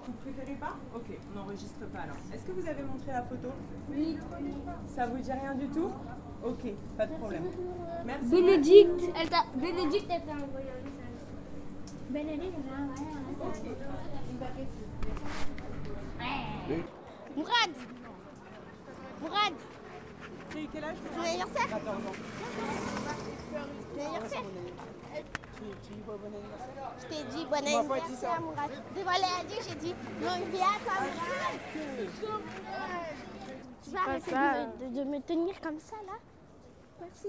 Vous 0.05 0.13
préférez 0.23 0.55
pas 0.59 0.75
Ok, 0.93 1.05
on 1.31 1.39
n'enregistre 1.39 1.85
pas 1.93 1.99
alors. 1.99 2.17
Est-ce 2.33 2.43
que 2.45 2.51
vous 2.51 2.67
avez 2.67 2.83
montré 2.83 3.11
la 3.11 3.23
photo 3.23 3.49
Oui. 3.89 4.17
Ça 4.87 5.07
vous 5.07 5.17
dit 5.17 5.31
rien 5.31 5.55
du 5.55 5.67
tout 5.69 5.91
Ok, 6.43 6.73
pas 6.97 7.05
de 7.05 7.13
problème. 7.15 7.43
Merci. 8.05 8.29
Bénédicte, 8.29 9.01
elle 9.19 9.29
t'a 9.29 9.43
Bénédicte 9.55 10.07
elle 10.09 10.23
t'a 10.23 10.33
envoyé 10.33 10.67
un 10.69 10.83
message. 10.83 11.19
Bénédicte 12.09 12.53
elle 12.57 12.63
t'a 12.63 12.75
envoyé 12.81 13.11
un 13.15 13.21
message. 13.31 13.63
Mourad 17.35 17.71
Mourad 19.21 19.53
C'est 20.59 20.67
quel 20.73 20.83
âge 20.83 20.97
Ton 21.15 21.21
anniversaire 21.21 21.65
Attends, 21.75 21.91
attends. 21.91 22.17
Ton 23.95 24.01
anniversaire 24.05 24.43
Tu 25.55 25.63
dis 25.93 26.01
quoi, 26.05 26.17
bon 26.17 26.27
anniversaire 26.27 26.91
Je 26.99 27.05
t'ai 27.07 27.23
dit 27.35 27.45
bon 27.45 27.53
anniversaire 27.55 28.41
Mourad. 28.41 28.71
Devant 28.95 29.11
les 29.11 29.47
dit, 29.47 29.59
j'ai 29.69 29.75
dit 29.75 29.93
à 29.93 30.79
toi 30.83 30.93
Mourad. 30.99 31.59
Tu 33.83 33.89
vas 33.91 34.01
arrêter 34.01 34.31
de, 34.31 34.85
de- 34.89 34.99
de 34.99 35.03
me 35.05 35.19
tenir 35.21 35.59
comme 35.61 35.79
ça 35.79 35.95
là 36.05 36.17
Merci. 37.01 37.27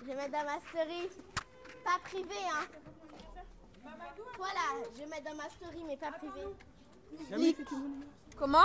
Je 0.00 0.06
vais 0.06 0.14
mettre 0.16 0.32
dans 0.32 0.44
ma 0.44 0.58
story. 0.60 1.10
Pas 1.84 1.98
privé 2.04 2.34
hein. 2.50 2.66
Voilà, 4.38 4.84
je 4.94 4.98
vais 5.00 5.06
mettre 5.06 5.24
dans 5.30 5.36
ma 5.36 5.48
story 5.50 5.84
mais 5.86 5.96
pas 5.96 6.12
privé. 6.12 6.46
Comment? 8.38 8.58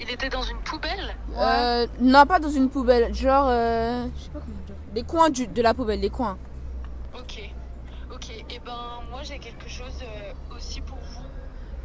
Il 0.00 0.10
était 0.10 0.28
dans 0.28 0.42
une 0.42 0.58
poubelle 0.58 1.14
euh, 1.36 1.86
Non, 2.00 2.26
pas 2.26 2.38
dans 2.40 2.50
une 2.50 2.68
poubelle. 2.68 3.14
Genre, 3.14 3.46
euh, 3.48 4.06
je 4.16 4.22
sais 4.24 4.30
pas 4.30 4.40
comment 4.40 4.60
dire. 4.66 4.74
Les 4.94 5.02
coins 5.04 5.30
du- 5.30 5.46
de 5.46 5.62
la 5.62 5.72
poubelle, 5.74 6.00
les 6.00 6.10
coins. 6.10 6.36
Ok. 7.14 7.50
Ok. 8.12 8.30
Et 8.50 8.58
ben 8.60 9.00
moi 9.10 9.22
j'ai 9.22 9.38
quelque 9.38 9.68
chose 9.68 10.02
euh, 10.02 10.56
aussi 10.56 10.80
pour 10.80 10.98
vous. 10.98 11.24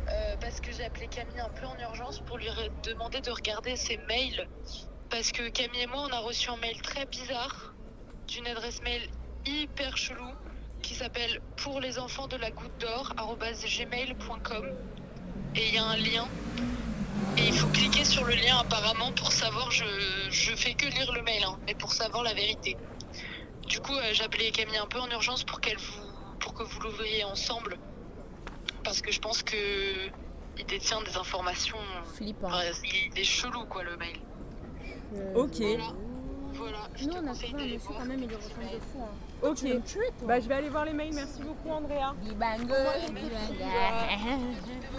Euh, 0.09 0.35
parce 0.41 0.59
que 0.59 0.71
j'ai 0.71 0.85
appelé 0.85 1.07
Camille 1.07 1.39
un 1.39 1.49
peu 1.49 1.65
en 1.67 1.77
urgence 1.87 2.19
pour 2.21 2.37
lui 2.37 2.47
demander 2.83 3.21
de 3.21 3.29
regarder 3.31 3.75
ses 3.75 3.97
mails. 4.07 4.47
Parce 5.09 5.31
que 5.31 5.49
Camille 5.49 5.81
et 5.81 5.87
moi 5.87 6.05
on 6.09 6.13
a 6.13 6.19
reçu 6.19 6.49
un 6.49 6.57
mail 6.57 6.81
très 6.81 7.05
bizarre 7.05 7.73
d'une 8.27 8.47
adresse 8.47 8.81
mail 8.83 9.01
hyper 9.45 9.97
chelou 9.97 10.25
qui 10.81 10.93
s'appelle 10.95 11.41
pour 11.57 11.79
les 11.79 11.99
enfants 11.99 12.27
de 12.27 12.37
la 12.37 12.51
goutte 12.51 12.71
d'or 12.79 13.13
gmail.com 13.15 14.65
et 15.55 15.67
il 15.67 15.75
y 15.75 15.77
a 15.77 15.83
un 15.85 15.95
lien 15.97 16.27
et 17.37 17.47
il 17.47 17.53
faut 17.53 17.67
cliquer 17.67 18.03
sur 18.05 18.23
le 18.25 18.33
lien 18.33 18.57
apparemment 18.59 19.11
pour 19.13 19.31
savoir 19.31 19.71
je, 19.71 19.85
je 20.29 20.55
fais 20.55 20.73
que 20.73 20.85
lire 20.87 21.11
le 21.13 21.21
mail 21.21 21.43
hein, 21.45 21.57
mais 21.65 21.73
pour 21.75 21.91
savoir 21.93 22.23
la 22.23 22.33
vérité 22.33 22.77
du 23.67 23.79
coup 23.79 23.93
euh, 23.93 24.09
j'ai 24.13 24.23
appelé 24.23 24.51
Camille 24.51 24.77
un 24.77 24.87
peu 24.87 24.99
en 24.99 25.09
urgence 25.09 25.43
pour 25.43 25.59
qu'elle 25.61 25.77
vous 25.77 26.09
pour 26.39 26.53
que 26.53 26.63
vous 26.63 26.79
l'ouvriez 26.81 27.23
ensemble 27.23 27.77
parce 28.83 29.01
que 29.01 29.11
je 29.11 29.19
pense 29.19 29.43
que 29.43 29.55
il 30.57 30.65
détient 30.65 31.01
des 31.03 31.15
informations 31.15 31.77
Flippant. 32.15 32.49
Il 32.83 33.17
est 33.17 33.23
chelou 33.23 33.63
quoi 33.65 33.83
le 33.83 33.95
mail 33.95 34.17
Ok. 35.35 35.61
voilà 36.53 36.79
Nous 37.01 37.13
on 37.13 37.27
a 37.27 37.33
trouvé 37.33 37.53
un 37.53 37.65
monsieur 37.65 37.89
quand 37.97 38.05
même, 38.05 38.23
il 38.23 38.31
est 38.31 38.35
ressemble 38.35 38.63
de 38.63 38.79
fou. 38.79 39.01
Hein. 39.01 39.47
Ok. 39.47 40.25
Bah 40.25 40.39
je 40.39 40.47
vais 40.47 40.55
aller 40.55 40.69
voir 40.69 40.83
les 40.85 40.93
mails. 40.93 41.13
Merci 41.13 41.41
beaucoup 41.41 41.69
Andrea. 41.69 42.13
Bibango. 42.21 42.73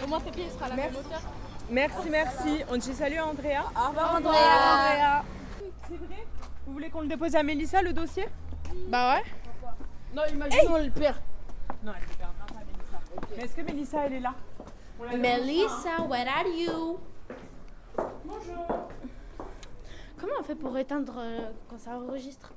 Au 0.03 0.07
moins 0.07 0.21
tes 0.21 0.31
pieds 0.31 0.49
sera 0.51 0.69
la 0.69 0.77
même 0.77 0.97
hauteur. 0.97 1.21
Merci, 1.71 2.11
merci. 2.11 2.65
On 2.71 2.77
dit 2.77 2.93
salut 2.95 3.17
à 3.19 3.27
Andrea. 3.27 3.63
Au 3.77 3.89
revoir, 3.89 4.15
Au 4.15 4.17
Andrea. 4.19 5.23
C'est 5.89 5.97
vrai 5.97 6.27
Vous 6.67 6.73
voulez 6.73 6.91
qu'on 6.91 7.03
le 7.03 7.07
dépose 7.09 7.35
à 7.37 7.43
Mélissa 7.43 7.83
le 7.83 7.93
dossier 7.93 8.27
Bah 8.89 9.15
ouais. 9.17 9.23
Non, 10.15 10.23
imagine 10.33 10.61
on 10.69 10.79
le 10.83 10.91
perd. 10.91 11.17
Non, 11.85 11.93
elle 11.97 12.09
ne 12.09 12.15
perdra 12.15 12.47
pas 12.47 12.55
Mélissa. 12.67 12.99
Mais 13.37 13.45
est-ce 13.45 13.57
que 13.57 13.63
Mélissa 13.63 14.07
elle 14.07 14.15
est 14.15 14.21
là 14.21 14.35
dérange 15.01 15.17
Melissa, 15.17 16.03
where 16.09 16.29
are 16.29 16.47
you? 16.47 16.99
Bonjour. 18.25 18.67
Comment 20.19 20.33
on 20.41 20.43
fait 20.43 20.55
pour 20.57 20.77
éteindre 20.77 21.15
euh, 21.19 21.51
quand 21.69 21.79
ça 21.79 21.93
enregistre? 21.93 22.53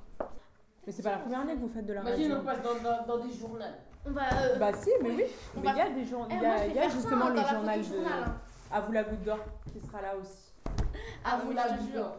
Mais 0.86 0.92
c'est 0.92 1.04
pas 1.04 1.12
la 1.12 1.18
première 1.20 1.40
année 1.42 1.54
que 1.54 1.60
vous 1.60 1.72
faites 1.74 1.86
de 1.86 1.94
la 1.94 2.02
Imagine 2.02 2.34
radio. 2.34 2.38
on 2.42 2.46
passe 2.46 2.62
dans, 2.62 2.90
dans, 2.90 3.18
dans 3.18 3.26
des 3.26 3.34
journaux. 3.34 3.60
On 4.06 4.12
va. 4.12 4.22
euh, 4.34 4.56
Bah 4.58 4.72
si, 4.74 4.90
mais 5.02 5.12
oui. 5.12 5.24
On 5.56 5.62
Mais 5.62 5.68
va 5.68 5.74
il 5.74 5.78
y 5.78 5.82
a 5.82 5.90
des 5.90 6.06
journaux. 6.06 6.28
Il 6.32 6.38
y 6.38 6.40
moi, 6.42 6.50
a, 6.50 6.58
je 6.58 6.64
vais 6.64 6.70
il 6.70 6.76
y 6.76 6.80
a 6.80 6.82
faire 6.82 6.92
ça 6.92 6.98
justement 6.98 7.30
le 7.30 7.36
journal 7.42 7.80
de. 7.80 7.84
journal, 7.86 8.12
hein. 8.28 8.36
À 8.72 8.82
vous 8.82 8.92
la 8.92 9.04
goutte 9.04 9.24
d'or 9.24 9.40
qui 9.72 9.80
sera 9.86 10.02
là 10.02 10.16
aussi. 10.16 10.52
À 11.24 11.38
vous 11.38 11.52
la 11.52 11.68
jure. 11.78 12.12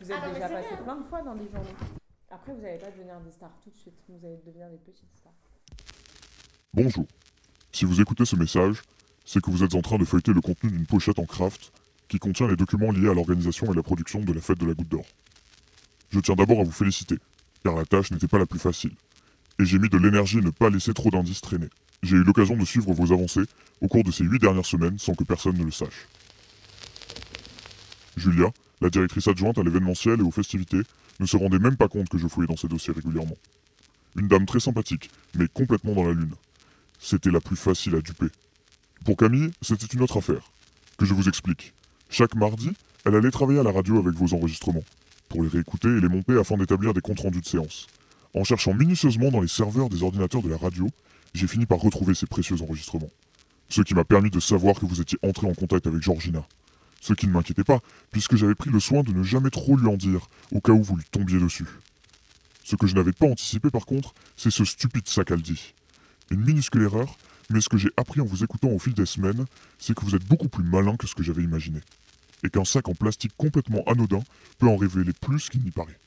Vous 0.00 0.10
êtes 0.10 0.18
Ah 0.22 0.30
déjà 0.30 0.48
passé 0.48 0.68
hein. 0.72 0.82
plein 0.82 0.96
de 0.96 1.04
fois 1.04 1.22
dans 1.22 1.34
des 1.34 1.48
journaux. 1.50 1.66
Après, 2.30 2.52
vous 2.52 2.60
n'allez 2.60 2.78
pas 2.78 2.90
devenir 2.90 3.18
des 3.20 3.30
stars 3.32 3.52
tout 3.62 3.70
de 3.70 3.76
suite. 3.76 3.94
Vous 4.08 4.26
allez 4.26 4.38
devenir 4.44 4.68
des 4.68 4.78
petites 4.78 5.10
stars. 5.16 5.32
Bonjour. 6.72 7.06
Si 7.72 7.84
vous 7.84 8.00
écoutez 8.00 8.24
ce 8.24 8.36
message, 8.36 8.82
c'est 9.24 9.40
que 9.42 9.50
vous 9.50 9.62
êtes 9.64 9.74
en 9.74 9.82
train 9.82 9.98
de 9.98 10.04
feuilleter 10.04 10.32
le 10.32 10.40
contenu 10.40 10.70
d'une 10.70 10.86
pochette 10.86 11.18
en 11.18 11.24
craft 11.24 11.72
qui 12.08 12.18
contient 12.18 12.46
les 12.48 12.56
documents 12.56 12.90
liés 12.92 13.08
à 13.08 13.14
l'organisation 13.14 13.72
et 13.72 13.76
la 13.76 13.82
production 13.82 14.20
de 14.20 14.32
la 14.32 14.40
fête 14.40 14.58
de 14.58 14.66
la 14.66 14.74
Goutte 14.74 14.88
d'Or. 14.88 15.04
Je 16.10 16.20
tiens 16.20 16.34
d'abord 16.34 16.60
à 16.60 16.64
vous 16.64 16.70
féliciter, 16.72 17.18
car 17.64 17.74
la 17.74 17.84
tâche 17.84 18.10
n'était 18.10 18.28
pas 18.28 18.38
la 18.38 18.46
plus 18.46 18.58
facile. 18.58 18.94
Et 19.58 19.64
j'ai 19.64 19.78
mis 19.78 19.88
de 19.88 19.96
l'énergie 19.98 20.38
à 20.38 20.42
ne 20.42 20.50
pas 20.50 20.68
laisser 20.68 20.92
trop 20.92 21.10
d'indices 21.10 21.40
traîner. 21.40 21.68
J'ai 22.04 22.16
eu 22.16 22.22
l'occasion 22.22 22.54
de 22.54 22.66
suivre 22.66 22.92
vos 22.92 23.14
avancées 23.14 23.46
au 23.80 23.88
cours 23.88 24.04
de 24.04 24.10
ces 24.10 24.24
huit 24.24 24.38
dernières 24.38 24.66
semaines 24.66 24.98
sans 24.98 25.14
que 25.14 25.24
personne 25.24 25.56
ne 25.56 25.64
le 25.64 25.70
sache. 25.70 26.06
Julia, 28.18 28.52
la 28.82 28.90
directrice 28.90 29.26
adjointe 29.26 29.56
à 29.56 29.62
l'événementiel 29.62 30.20
et 30.20 30.22
aux 30.22 30.30
festivités, 30.30 30.82
ne 31.18 31.24
se 31.24 31.38
rendait 31.38 31.58
même 31.58 31.76
pas 31.76 31.88
compte 31.88 32.10
que 32.10 32.18
je 32.18 32.28
fouillais 32.28 32.46
dans 32.46 32.58
ses 32.58 32.68
dossiers 32.68 32.92
régulièrement. 32.92 33.38
Une 34.16 34.28
dame 34.28 34.44
très 34.44 34.60
sympathique, 34.60 35.10
mais 35.34 35.48
complètement 35.48 35.94
dans 35.94 36.04
la 36.04 36.12
lune. 36.12 36.34
C'était 36.98 37.30
la 37.30 37.40
plus 37.40 37.56
facile 37.56 37.94
à 37.94 38.02
duper. 38.02 38.26
Pour 39.06 39.16
Camille, 39.16 39.50
c'était 39.62 39.86
une 39.86 40.02
autre 40.02 40.18
affaire. 40.18 40.52
Que 40.98 41.06
je 41.06 41.14
vous 41.14 41.28
explique. 41.30 41.72
Chaque 42.10 42.34
mardi, 42.34 42.70
elle 43.06 43.14
allait 43.14 43.30
travailler 43.30 43.60
à 43.60 43.64
la 43.64 43.72
radio 43.72 43.98
avec 43.98 44.14
vos 44.14 44.34
enregistrements, 44.36 44.84
pour 45.30 45.42
les 45.42 45.48
réécouter 45.48 45.88
et 45.88 46.00
les 46.00 46.08
monter 46.08 46.38
afin 46.38 46.58
d'établir 46.58 46.92
des 46.92 47.00
comptes 47.00 47.20
rendus 47.20 47.40
de 47.40 47.46
séance. 47.46 47.86
En 48.34 48.44
cherchant 48.44 48.74
minutieusement 48.74 49.30
dans 49.30 49.40
les 49.40 49.48
serveurs 49.48 49.88
des 49.88 50.02
ordinateurs 50.02 50.42
de 50.42 50.50
la 50.50 50.58
radio, 50.58 50.90
j'ai 51.34 51.48
fini 51.48 51.66
par 51.66 51.78
retrouver 51.78 52.14
ces 52.14 52.26
précieux 52.26 52.62
enregistrements. 52.62 53.10
Ce 53.68 53.82
qui 53.82 53.94
m'a 53.94 54.04
permis 54.04 54.30
de 54.30 54.40
savoir 54.40 54.76
que 54.76 54.86
vous 54.86 55.00
étiez 55.00 55.18
entré 55.22 55.48
en 55.48 55.54
contact 55.54 55.86
avec 55.86 56.00
Georgina. 56.00 56.46
Ce 57.00 57.12
qui 57.12 57.26
ne 57.26 57.32
m'inquiétait 57.32 57.64
pas, 57.64 57.80
puisque 58.12 58.36
j'avais 58.36 58.54
pris 58.54 58.70
le 58.70 58.80
soin 58.80 59.02
de 59.02 59.12
ne 59.12 59.22
jamais 59.22 59.50
trop 59.50 59.76
lui 59.76 59.88
en 59.88 59.96
dire, 59.96 60.28
au 60.52 60.60
cas 60.60 60.72
où 60.72 60.82
vous 60.82 60.96
lui 60.96 61.04
tombiez 61.10 61.38
dessus. 61.38 61.66
Ce 62.62 62.76
que 62.76 62.86
je 62.86 62.94
n'avais 62.94 63.12
pas 63.12 63.26
anticipé 63.26 63.70
par 63.70 63.84
contre, 63.84 64.14
c'est 64.36 64.50
ce 64.50 64.64
stupide 64.64 65.08
sac 65.08 65.30
Aldi. 65.32 65.74
Une 66.30 66.40
minuscule 66.40 66.82
erreur, 66.82 67.16
mais 67.50 67.60
ce 67.60 67.68
que 67.68 67.76
j'ai 67.76 67.90
appris 67.96 68.20
en 68.20 68.24
vous 68.24 68.42
écoutant 68.42 68.68
au 68.68 68.78
fil 68.78 68.94
des 68.94 69.04
semaines, 69.04 69.44
c'est 69.78 69.94
que 69.94 70.04
vous 70.04 70.14
êtes 70.14 70.26
beaucoup 70.26 70.48
plus 70.48 70.64
malin 70.64 70.96
que 70.96 71.06
ce 71.06 71.14
que 71.14 71.22
j'avais 71.22 71.42
imaginé. 71.42 71.80
Et 72.42 72.48
qu'un 72.48 72.64
sac 72.64 72.88
en 72.88 72.94
plastique 72.94 73.32
complètement 73.36 73.82
anodin 73.86 74.22
peut 74.58 74.68
en 74.68 74.76
révéler 74.76 75.12
plus 75.12 75.50
qu'il 75.50 75.62
n'y 75.62 75.70
paraît. 75.70 75.98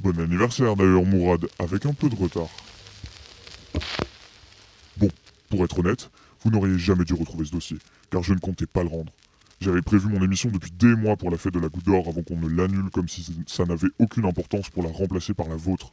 Bon 0.00 0.18
anniversaire 0.18 0.74
d'ailleurs, 0.74 1.04
Mourad, 1.04 1.46
avec 1.60 1.86
un 1.86 1.92
peu 1.92 2.08
de 2.08 2.16
retard. 2.16 2.48
Pour 5.52 5.66
être 5.66 5.80
honnête, 5.80 6.10
vous 6.42 6.50
n'auriez 6.50 6.78
jamais 6.78 7.04
dû 7.04 7.12
retrouver 7.12 7.44
ce 7.44 7.50
dossier, 7.50 7.76
car 8.10 8.22
je 8.22 8.32
ne 8.32 8.38
comptais 8.38 8.64
pas 8.64 8.82
le 8.82 8.88
rendre. 8.88 9.12
J'avais 9.60 9.82
prévu 9.82 10.08
mon 10.08 10.22
émission 10.22 10.48
depuis 10.48 10.70
des 10.70 10.96
mois 10.96 11.18
pour 11.18 11.30
la 11.30 11.36
fête 11.36 11.52
de 11.52 11.60
la 11.60 11.68
Goutte 11.68 11.84
d'Or 11.84 12.08
avant 12.08 12.22
qu'on 12.22 12.38
ne 12.38 12.48
l'annule 12.48 12.88
comme 12.90 13.06
si 13.06 13.22
ça 13.46 13.66
n'avait 13.66 13.90
aucune 13.98 14.24
importance 14.24 14.70
pour 14.70 14.82
la 14.82 14.88
remplacer 14.88 15.34
par 15.34 15.50
la 15.50 15.56
vôtre. 15.56 15.92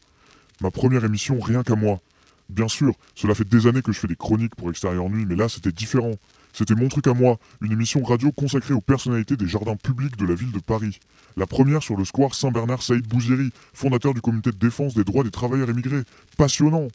Ma 0.62 0.72
première 0.72 1.04
émission 1.04 1.42
rien 1.42 1.62
qu'à 1.64 1.76
moi. 1.76 2.00
Bien 2.48 2.70
sûr, 2.70 2.94
cela 3.16 3.36
fait 3.36 3.44
des 3.44 3.68
années 3.68 3.82
que 3.82 3.92
je 3.92 4.00
fais 4.00 4.08
des 4.08 4.16
chroniques 4.16 4.56
pour 4.56 4.70
Extérieur 4.70 5.10
Nuit, 5.10 5.26
mais 5.26 5.36
là 5.36 5.50
c'était 5.50 5.74
différent. 5.74 6.14
C'était 6.54 6.74
mon 6.74 6.88
truc 6.88 7.08
à 7.08 7.14
moi, 7.14 7.38
une 7.60 7.74
émission 7.74 8.02
radio 8.02 8.32
consacrée 8.32 8.74
aux 8.74 8.80
personnalités 8.80 9.36
des 9.36 9.48
jardins 9.48 9.76
publics 9.76 10.16
de 10.16 10.26
la 10.26 10.36
ville 10.36 10.54
de 10.54 10.60
Paris. 10.60 11.02
La 11.36 11.48
première 11.48 11.84
sur 11.84 11.98
le 11.98 12.06
square 12.06 12.34
Saint-Bernard 12.34 12.82
Saïd 12.82 13.06
Bouzieri, 13.06 13.50
fondateur 13.74 14.14
du 14.14 14.22
comité 14.22 14.52
de 14.52 14.58
défense 14.58 14.94
des 14.94 15.04
droits 15.04 15.26
des 15.26 15.32
travailleurs 15.32 15.70
émigrés. 15.70 16.04
Passionnant 16.38 16.88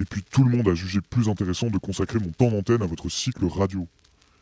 Et 0.00 0.04
puis 0.04 0.22
tout 0.22 0.44
le 0.44 0.54
monde 0.54 0.68
a 0.68 0.74
jugé 0.74 1.00
plus 1.00 1.28
intéressant 1.28 1.68
de 1.68 1.78
consacrer 1.78 2.18
mon 2.18 2.30
temps 2.30 2.50
d'antenne 2.50 2.82
à 2.82 2.86
votre 2.86 3.08
cycle 3.08 3.46
radio. 3.46 3.88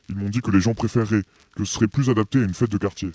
Ils 0.09 0.17
m'ont 0.17 0.29
dit 0.29 0.41
que 0.41 0.51
les 0.51 0.61
gens 0.61 0.75
préféreraient, 0.75 1.23
que 1.57 1.65
ce 1.65 1.75
serait 1.75 1.89
plus 1.89 2.11
adapté 2.11 2.41
à 2.41 2.43
une 2.43 2.55
fête 2.55 2.71
de 2.71 2.79
quartier. 2.79 3.11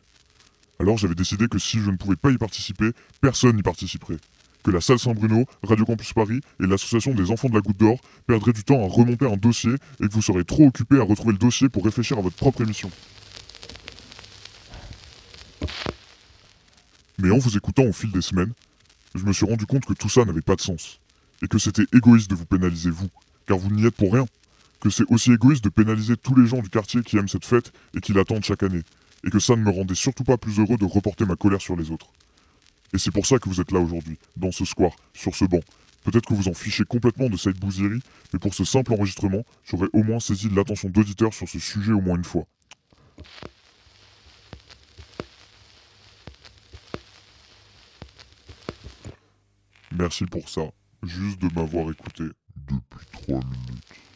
Alors 0.80 0.97
j'avais 0.97 1.15
décidé 1.15 1.47
que 1.47 1.60
si 1.60 1.80
je 1.80 1.91
ne 1.91 1.97
pouvais 1.97 2.15
pas 2.15 2.32
y 2.32 2.38
participer, 2.38 2.91
personne 3.21 3.56
n'y 3.56 3.63
participerait. 3.63 4.17
que 4.63 4.71
la 4.71 4.82
salle 4.82 4.99
Saint-Bruno, 4.99 5.45
Radio 5.63 5.86
Campus 5.86 6.12
Paris 6.13 6.41
et 6.62 6.67
l'association 6.67 7.13
des 7.13 7.32
enfants 7.32 7.49
de 7.49 7.54
la 7.56 7.62
Goutte 7.62 7.78
d'Or 7.78 7.97
perdraient 8.28 8.54
du 8.54 8.63
temps 8.63 8.84
à 8.84 8.88
remonter 8.88 9.25
un 9.25 9.38
dossier 9.38 9.71
et 10.02 10.08
que 10.08 10.13
vous 10.13 10.21
serez 10.21 10.43
trop 10.43 10.67
occupé 10.67 10.99
à 10.99 11.04
retrouver 11.04 11.32
le 11.32 11.38
dossier 11.38 11.69
pour 11.69 11.86
réfléchir 11.86 12.17
à 12.17 12.21
votre 12.21 12.36
propre 12.36 12.62
émission. 12.62 12.91
Mais 17.19 17.32
en 17.32 17.38
vous 17.38 17.56
écoutant 17.58 17.84
au 17.84 17.93
fil 17.93 18.12
des 18.12 18.21
semaines, 18.21 18.54
je 19.15 19.23
me 19.23 19.34
suis 19.34 19.45
rendu 19.45 19.65
compte 19.65 19.86
que 19.86 19.93
tout 19.93 20.10
ça 20.10 20.25
n'avait 20.25 20.41
pas 20.41 20.56
de 20.56 20.62
sens. 20.62 20.99
Et 21.41 21.47
que 21.47 21.58
c'était 21.58 21.86
égoïste 21.93 22.30
de 22.30 22.36
vous 22.36 22.45
pénaliser 22.45 22.89
vous, 22.89 23.10
car 23.45 23.58
vous 23.58 23.71
n'y 23.71 23.86
êtes 23.86 23.95
pour 23.95 24.13
rien. 24.13 24.25
Que 24.82 24.89
c'est 24.89 25.10
aussi 25.10 25.32
égoïste 25.32 25.63
de 25.63 25.69
pénaliser 25.69 26.17
tous 26.17 26.36
les 26.36 26.47
gens 26.47 26.62
du 26.62 26.69
quartier 26.69 27.02
qui 27.02 27.17
aiment 27.17 27.28
cette 27.28 27.45
fête 27.45 27.71
et 27.95 28.02
qui 28.02 28.13
l'attendent 28.13 28.43
chaque 28.43 28.63
année. 28.63 28.84
Et 29.25 29.30
que 29.30 29.39
ça 29.39 29.56
ne 29.56 29.62
me 29.62 29.69
rendait 29.69 29.95
surtout 29.95 30.23
pas 30.23 30.38
plus 30.38 30.60
heureux 30.60 30.78
de 30.78 30.86
reporter 30.86 31.25
ma 31.25 31.36
colère 31.36 31.62
sur 31.62 31.75
les 31.75 31.91
autres. 31.91 32.08
Et 32.93 32.97
c'est 32.97 33.12
pour 33.12 33.25
ça 33.25 33.38
que 33.38 33.49
vous 33.49 33.62
êtes 33.62 33.71
là 33.71 33.80
aujourd'hui, 33.80 34.17
dans 34.38 34.52
ce 34.52 34.65
square, 34.65 34.95
sur 35.13 35.36
ce 35.36 35.45
banc. 35.45 35.60
Peut-être 36.04 36.25
que 36.25 36.34
vous 36.34 36.47
en 36.47 36.54
fichez 36.54 36.86
complètement 36.86 37.30
de 37.30 37.38
cette 37.38 37.60
bousillerie, 37.60 38.02
mais 38.34 38.39
pour 38.39 38.54
ce 38.54 38.63
simple 38.63 38.93
enregistrement, 38.93 39.43
j'aurais 39.65 39.89
au 39.93 40.04
moins 40.04 40.19
saisi 40.19 40.49
l'attention 40.49 40.89
d'auditeurs 40.89 41.34
sur 41.34 41.47
ce 41.47 41.60
sujet 41.60 41.91
au 41.91 42.02
moins 42.02 42.15
une 42.15 42.23
fois. 42.23 42.45
Merci 49.91 50.25
pour 50.25 50.47
ça, 50.47 50.62
juste 51.03 51.39
de 51.41 51.49
m'avoir 51.53 51.91
écouté 51.91 52.23
depuis 52.55 53.07
trois 53.12 53.41
minutes. 53.43 54.08